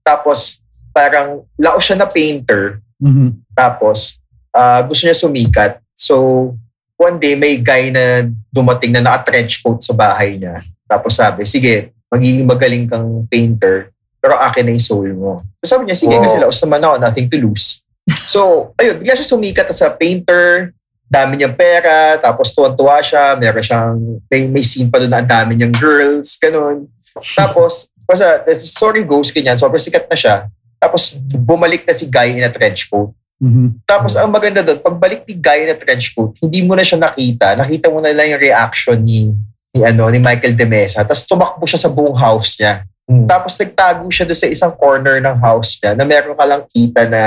[0.00, 2.80] Tapos parang lao siya na painter.
[2.96, 3.44] Mhm.
[3.52, 4.16] Tapos
[4.50, 5.78] ah, gusto niya sumikat.
[5.92, 6.54] So
[6.98, 10.60] one day may guy na dumating na naka-trench coat sa bahay niya.
[10.84, 15.38] Tapos sabi, sige, magiging magaling kang painter, pero akin na yung soul mo.
[15.62, 16.24] So sabi niya, sige, Wow.
[16.26, 17.86] kasi laos naman ako, nothing to lose.
[18.26, 20.72] So, ayun, bigla siya sumikat sa painter,
[21.06, 23.96] dami niyang pera, tapos tuwan-tuwa siya, meron siyang,
[24.28, 26.88] may, may scene pa doon na ang dami niyang girls, ganun.
[27.36, 30.36] Tapos, basta, the story goes ganyan, sobrang sikat na siya.
[30.80, 33.12] Tapos, bumalik na si guy in a trench coat.
[33.38, 33.86] Mhm.
[33.86, 37.54] Tapos ang maganda doon, pagbalik ni Guy na trench coat, hindi mo na siya nakita.
[37.54, 39.30] Nakita mo na lang yung reaction ni
[39.68, 41.04] ni ano ni Michael De Mesa.
[41.04, 42.82] Tapos tumakbo siya sa buong house niya.
[43.04, 43.24] Hmm.
[43.24, 47.04] Tapos nagtago siya doon sa isang corner ng house niya na meron ka lang kita
[47.04, 47.22] na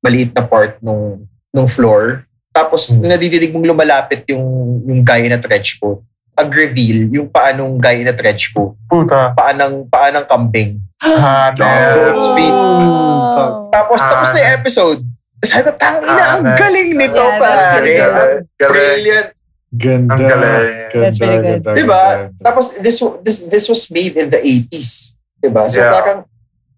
[0.00, 2.24] maliit na part nung nung floor.
[2.50, 2.98] Tapos Hmm.
[2.98, 4.42] nung nadidinig mong lumalapit yung
[4.86, 6.00] yung guy na trench coat,
[6.32, 9.36] pag-reveal yung paanong guy na trench coat, Puta.
[9.36, 10.80] paanang paanang kambing.
[11.04, 12.16] Hanel.
[12.16, 13.68] Oh.
[13.68, 14.56] Tapos tapos na Ah.
[14.56, 15.04] episode.
[15.40, 17.92] Sabi ko, tangina, ang Ah, galing nito, Yeah, pare.
[17.96, 18.44] Ang.
[18.60, 19.28] Brilliant.
[19.70, 20.12] Ganda.
[20.12, 20.68] Ang galing.
[20.90, 21.60] Ganda, That's very good.
[21.62, 22.02] ganda, Diba?
[22.04, 22.42] ganda.
[22.42, 25.16] Tapos this this this was made in the 80s.
[25.38, 25.64] Diba?
[25.66, 25.90] So Yeah.
[25.90, 26.18] parang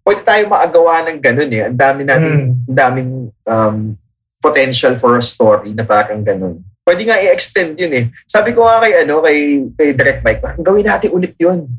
[0.02, 1.62] pwede tayo maagawa ng ganun eh.
[1.64, 2.42] Ang dami natin, Mm.
[2.68, 3.10] ang daming
[3.44, 3.76] um,
[4.38, 6.62] potential for a story na parang ganun.
[6.82, 8.04] Pwede nga i-extend yun eh.
[8.26, 9.38] Sabi ko nga kay, ano, kay,
[9.72, 11.70] kay Direct Mike, parang gawin natin ulit yun.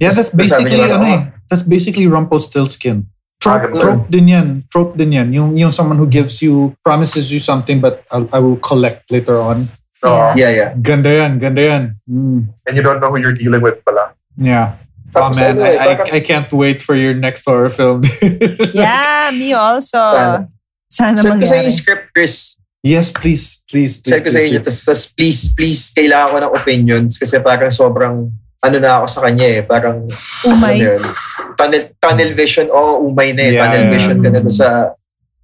[0.00, 1.20] Yeah, that's basically ano ano, eh.
[1.46, 3.04] That's basically Rumpelstiltskin.
[3.40, 4.48] Trope, trope din yan.
[4.68, 5.32] Trope din yan.
[5.32, 9.40] Yung, yung someone who gives you, promises you something but I'll, I will collect later
[9.40, 9.72] on.
[10.04, 10.70] Oh, Yeah, yeah.
[10.76, 11.82] Ganda yan, ganda yan.
[12.04, 14.12] Mm, and you don't know who you're dealing with pala.
[14.36, 14.76] yeah.
[15.10, 17.66] Oh Tapos man, ano eh, I, parang- I, I can't wait for your next horror
[17.68, 18.04] film.
[18.76, 19.98] Yeah, me also.
[19.98, 20.46] Sana.
[20.86, 21.66] Sana Send ko sa inyo mangyari.
[21.66, 22.34] yung script, Chris.
[22.82, 24.14] yes, please, please, please.
[24.14, 24.60] Send ko sa inyo.
[24.62, 24.66] please.
[24.68, 28.16] Tapos, tapos please, please, kailangan ko ng opinions kasi parang sobrang
[28.60, 29.60] ano na ako sa kanya eh.
[29.64, 30.08] Parang,
[30.44, 30.76] Umay.
[30.76, 31.02] ano yun,
[31.56, 32.66] tunnel, tunnel vision.
[32.68, 33.52] Oo, oh, umay na eh.
[33.56, 33.92] Yeah, tunnel yeah.
[33.92, 34.68] vision ka na doon sa,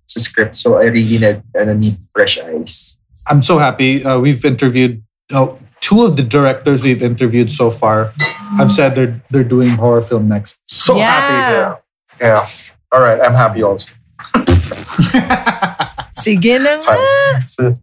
[0.05, 0.57] sa script.
[0.57, 2.97] So, I really need, ano, need fresh eyes.
[3.27, 4.05] I'm so happy.
[4.05, 5.03] Uh, we've interviewed
[5.33, 5.51] uh,
[5.81, 8.13] two of the directors we've interviewed so far.
[8.57, 10.63] Have said they're they're doing horror film next.
[10.67, 11.11] So Yeah.
[11.11, 11.35] happy.
[11.35, 11.75] Yeah.
[12.21, 12.49] Yeah.
[12.93, 13.21] All right.
[13.21, 13.91] I'm happy also.
[16.27, 16.99] Sige na nga.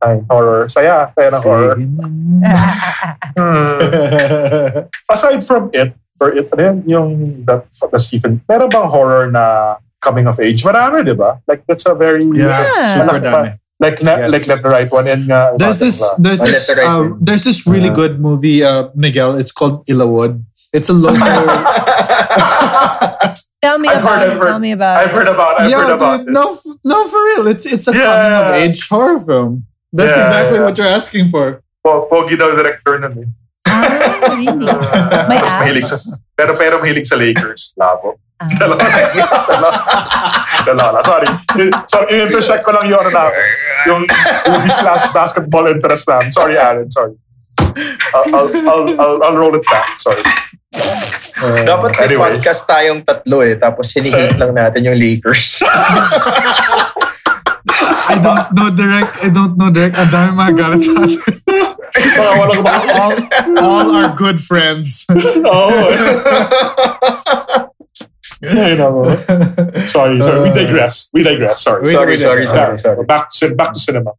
[0.04, 0.28] Fine.
[0.28, 0.68] Horror.
[0.68, 1.08] Saya.
[1.16, 1.76] Saya ng horror.
[3.34, 4.86] Hmm.
[5.10, 5.90] Aside from it,
[6.22, 7.10] for it, ano yan, yung
[7.50, 9.76] that, the Stephen, meron bang horror na
[10.06, 10.62] coming of age?
[10.62, 11.42] Marami, di ba?
[11.50, 12.94] Like, that's a very, yeah, Yeah.
[12.94, 13.58] super dami.
[13.82, 14.32] like, na, Yes.
[14.38, 15.26] like, let the right one in.
[15.32, 18.94] Uh, There's this, there's this, Let the Right uh, there's this really good movie, uh,
[18.94, 19.34] Miguel.
[19.36, 20.46] It's called Ilawood.
[20.72, 21.18] It's a local.
[23.64, 24.32] Tell me I've about heard, it.
[24.32, 24.48] I've heard.
[24.52, 25.16] Tell me about I've it.
[25.16, 26.34] heard about, I've yeah, heard about dude, this.
[26.36, 27.48] no, f- no, for real.
[27.48, 28.04] It's it's a Yeah.
[28.12, 29.64] coming of age horror film.
[29.96, 30.66] That's Yeah, exactly yeah.
[30.68, 31.64] what you're asking for.
[31.80, 33.28] Po- Pogi daw director nun eh.
[33.72, 34.68] Ah, really?
[35.32, 35.96] May Mas mahilig sa,
[36.36, 37.72] pero pero mahilig sa Lakers.
[37.80, 38.20] Labo.
[38.44, 38.52] Ah.
[38.60, 38.84] Dalawa
[39.48, 39.70] Dalawa.
[40.68, 41.00] Dalawa.
[41.08, 41.28] Sorry.
[41.88, 43.32] Sorry, in-intersect ko lang yun na
[43.88, 44.04] yung
[44.52, 46.20] movie slash basketball interest na.
[46.36, 46.92] Sorry, Alan.
[46.92, 47.16] Sorry.
[48.12, 49.96] I'll, I'll, I'll, I'll, I'll roll it back.
[50.04, 50.20] Sorry.
[50.74, 52.22] Uh, Dapat may Anyway.
[52.34, 53.56] podcast tayong tatlo eh.
[53.60, 55.62] Tapos hinihate lang natin yung Lakers.
[58.10, 59.14] I don't know direct.
[59.22, 59.96] I don't know direct.
[59.96, 61.20] Ang dami mga galit sa atin.
[61.94, 62.50] All,
[63.62, 65.06] all are good friends.
[65.46, 65.78] Oo.
[68.44, 69.14] Ay, nako.
[69.86, 70.50] Sorry, sorry.
[70.50, 71.14] We digress.
[71.14, 71.62] We digress.
[71.62, 71.86] Sorry.
[71.86, 72.82] Sorry, sorry, digress.
[72.82, 73.06] sorry, sorry.
[73.06, 74.12] Back to, back to cinema.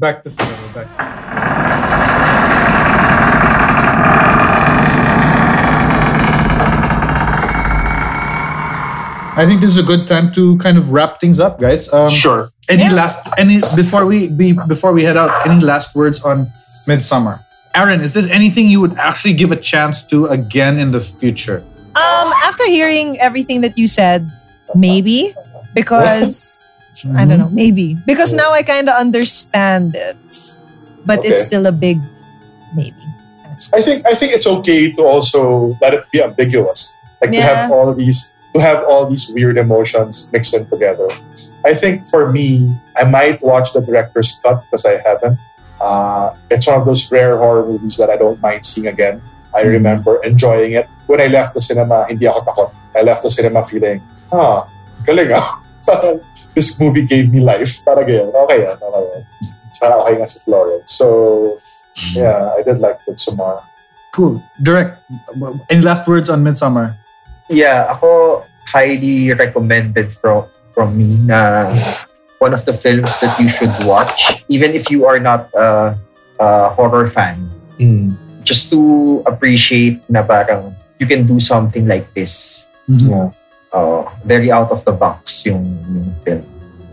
[0.00, 0.64] Back to cinema.
[0.72, 2.07] Back.
[9.38, 11.86] I think this is a good time to kind of wrap things up, guys.
[11.92, 12.50] Um, Sure.
[12.68, 12.92] Any Yeah.
[12.98, 15.30] last any before we be before we head out?
[15.46, 16.50] Any last words on
[16.90, 17.40] Midsommar?
[17.74, 21.62] Aaron, is this anything you would actually give a chance to again in the future?
[21.94, 24.26] Um, after hearing everything that you said,
[24.74, 25.32] maybe
[25.72, 26.66] because
[27.16, 30.18] I don't know, maybe because now I kind of understand it,
[31.06, 32.02] but it's still a big
[32.74, 32.98] maybe.
[33.72, 36.90] I think I think it's okay to also let it be ambiguous.
[37.22, 37.74] Like to have Yeah.
[37.74, 41.08] all these to have all these weird emotions mixed in together.
[41.64, 45.38] I think for me, I might watch the director's cut because I haven't.
[45.80, 49.20] Uh, it's one of those rare horror movies that I don't mind seeing again.
[49.54, 50.86] I remember enjoying it.
[51.06, 52.70] When I left the cinema, hindi ako takot.
[52.94, 54.68] I left the cinema feeling, ah,
[55.04, 55.62] galing ah.
[55.88, 56.20] Parang
[56.54, 57.80] this movie gave me life.
[57.80, 58.28] Parang ganyan.
[58.28, 59.22] Okay yan, okay yan.
[59.80, 60.92] Parang okay nga si Florence.
[60.92, 61.06] So,
[62.12, 63.64] yeah, I did like Midsommar.
[64.12, 64.42] Cool.
[64.60, 65.00] Direct.
[65.70, 66.92] Any last words on Midsommar?
[67.50, 71.72] Yeah, ako highly recommended from from me na
[72.38, 75.96] one of the films that you should watch, even if you are not a,
[76.38, 77.50] a horror fan,
[78.44, 82.64] just to appreciate na parang you can do something like this.
[82.86, 83.30] Yeah.
[83.68, 85.60] Uh, very out of the box yung,
[85.92, 86.44] yung film.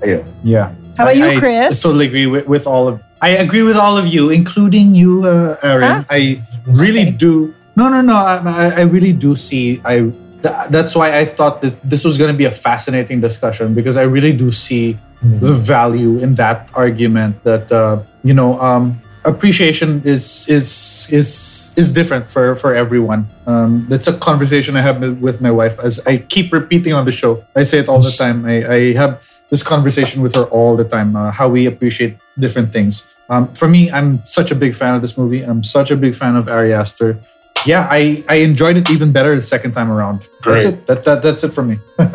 [0.03, 0.23] Ayun.
[0.43, 0.75] Yeah.
[0.97, 1.81] How about I- you, I Chris?
[1.81, 3.01] totally agree with, with all of.
[3.21, 6.03] I agree with all of you, including you, uh, Aaron.
[6.03, 6.03] Huh?
[6.11, 7.17] I really Okay.
[7.17, 7.53] do.
[7.75, 8.13] No, no, no.
[8.13, 9.79] I, I, I really do see.
[9.85, 10.11] I.
[10.45, 13.95] Th- that's why I thought that this was going to be a fascinating discussion because
[13.97, 14.97] I really do see
[15.45, 18.85] the value in that argument that uh, you know um,
[19.31, 23.21] appreciation is is is is different for for everyone.
[23.47, 27.03] Um, that's a conversation I have with- with my wife as I keep repeating on
[27.09, 27.31] the show.
[27.55, 28.37] I say it all the time.
[28.45, 29.13] I, I have
[29.49, 31.09] this conversation with her all the time.
[31.15, 32.93] Uh, how we appreciate different things.
[33.29, 35.41] Um, for me, I'm such a big fan of this movie.
[35.49, 37.17] I'm such a big fan of Ari Aster.
[37.65, 40.29] Yeah, I, I enjoyed it even better the second time around.
[40.45, 40.65] That's Great.
[40.65, 40.85] it.
[40.85, 41.81] That, that that's it for me.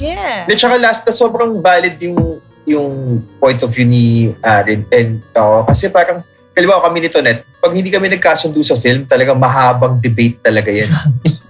[0.00, 0.48] yeah.
[0.48, 4.88] Di, tsaka last na sobrang valid yung yung point of view ni Aaron.
[4.88, 9.36] And uh, kasi parang, kaliwa kami nito net, pag hindi kami nagkasundo sa film, talagang
[9.36, 10.88] mahabang debate talaga yan.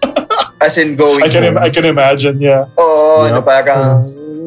[0.61, 2.67] As in going I can im- I can imagine, yeah.
[2.75, 3.33] Oo, Yep.
[3.33, 3.81] na parang,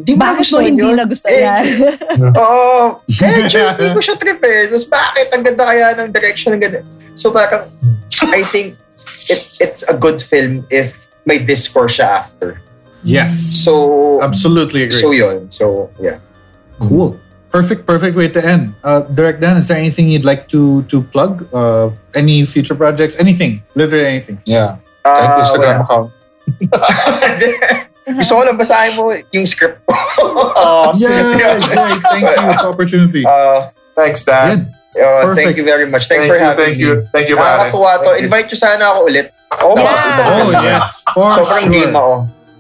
[0.03, 0.97] di mo Bakit mo hindi yun?
[0.97, 1.63] nagustuhan Eh, yan?
[2.43, 4.67] Oo, medyo hindi ko siya trip eh.
[4.67, 5.27] Tapos bakit?
[5.31, 6.79] Ang ganda kaya ng direction ng ganda.
[7.13, 7.65] So parang,
[8.31, 8.77] I think
[9.29, 12.59] it, it's a good film if may discourse siya after.
[13.03, 14.95] yes, So, absolutely agree.
[15.01, 15.51] so yun.
[15.51, 16.19] So, yeah.
[16.79, 17.19] Cool.
[17.51, 18.73] Perfect, perfect way to end.
[18.83, 21.45] Uh, Direct Dan, is there anything you'd like to to plug?
[21.53, 23.13] Uh, any future projects?
[23.19, 23.61] Anything?
[23.77, 24.41] Literally anything.
[24.47, 24.81] Yeah.
[25.05, 25.85] Ah, Instagram wala.
[25.85, 26.09] account.
[28.03, 29.79] Gusto ko lang basahin mo yung script.
[30.23, 31.99] Oh, Yeah, great.
[32.09, 32.47] Thank you.
[32.53, 33.23] It's opportunity.
[33.25, 34.55] Uh, Thanks, Yeah.
[34.55, 34.57] Dan.
[34.59, 35.45] uh, Perfect.
[35.45, 36.05] thank you very much.
[36.07, 36.83] Thanks thank for you, having thank me.
[36.85, 36.93] you.
[37.09, 37.71] Thank you, pare.
[37.73, 38.05] Nakakatuwa to.
[38.05, 38.25] Thank you.
[38.29, 39.27] Invite nyo sana ako ulit.
[39.57, 40.41] Oh, Yeah.
[40.43, 41.73] Oh yes, for Sobrang sure.
[41.73, 42.13] game ako.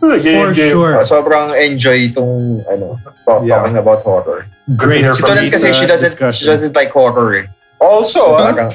[0.03, 0.71] Game, For game.
[0.75, 0.93] sure.
[0.99, 3.63] Uh, sobrang enjoy itong ano, talk- Yeah.
[3.63, 4.45] talking about horror.
[4.75, 5.07] Great.
[5.07, 5.47] To Si you.
[5.51, 6.45] kasi she uh, doesn't, she discussion.
[6.49, 7.45] doesn't like horror eh.
[7.79, 8.71] Also, ah, Parang,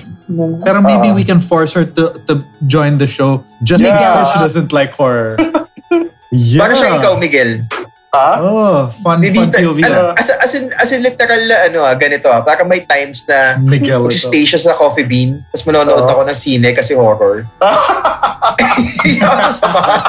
[0.65, 3.97] Pero maybe Uh, we can force her to, to join the show just Yeah.
[3.97, 5.37] because she doesn't like horror.
[6.33, 6.61] yeah.
[6.61, 7.65] Parang siya ikaw, Miguel.
[8.11, 9.79] Ah, Oh, fun, Hindi, fun POV.
[9.83, 12.41] ano, as, as, in, as in literal na ano ah, ganito ah.
[12.41, 13.61] Parang may times na.
[13.61, 16.11] Mag-stay siya sa coffee bean, tapos manonood Oo.
[16.11, 17.45] ako ng sine kasi horror.
[18.99, 19.21] Hindi
[19.53, 20.03] samahan.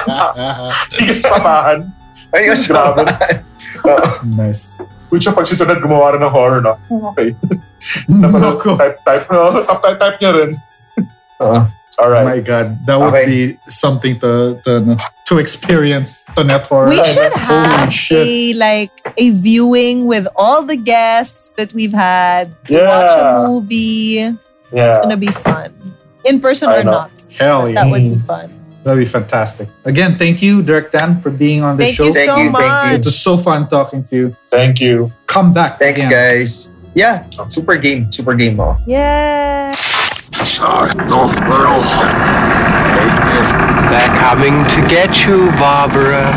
[0.89, 1.79] Ka sasamahan.
[2.29, 3.03] Ay, yung Grabe.
[3.03, 3.35] samahan.
[4.25, 4.75] Nice.
[5.09, 6.77] Which yung pag si Tunad gumawa rin ng horror, no?
[7.11, 7.33] Okay.
[8.05, 9.65] Napanood, type, type, no?
[9.65, 10.51] Top type, type niya rin.
[11.41, 11.59] Oo.
[11.99, 12.25] Alright.
[12.25, 13.25] My God, that would Okay.
[13.25, 14.97] be something to to
[15.27, 16.23] to experience.
[16.35, 16.89] The network.
[16.89, 18.23] We should have shit.
[18.25, 22.51] a like a viewing with all the guests that we've had.
[22.69, 22.87] Yeah.
[22.87, 24.31] Watch a movie.
[24.71, 24.89] Yeah.
[24.89, 25.73] It's gonna be fun.
[26.25, 26.91] In person I or know.
[27.03, 27.11] not.
[27.37, 27.83] Hell yeah.
[27.83, 28.47] That would be fun.
[28.83, 29.67] that'd be fantastic.
[29.85, 32.05] Again, thank you, Dirk Dan, for being on the Thank show.
[32.07, 32.95] you Thank so you, thank you.
[32.99, 34.27] It was so fun talking to you.
[34.47, 35.11] Thank you.
[35.27, 35.79] Come back.
[35.83, 36.11] Thanks, again.
[36.39, 36.71] guys.
[36.95, 38.07] Yeah, super game.
[38.11, 38.75] Super game mo.
[38.87, 39.58] Yeah.
[43.89, 46.31] They're coming to get you, Barbara.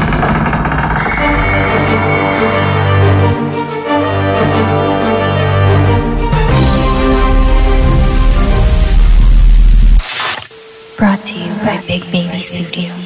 [10.96, 13.01] Brought to you by Big Baby Studios.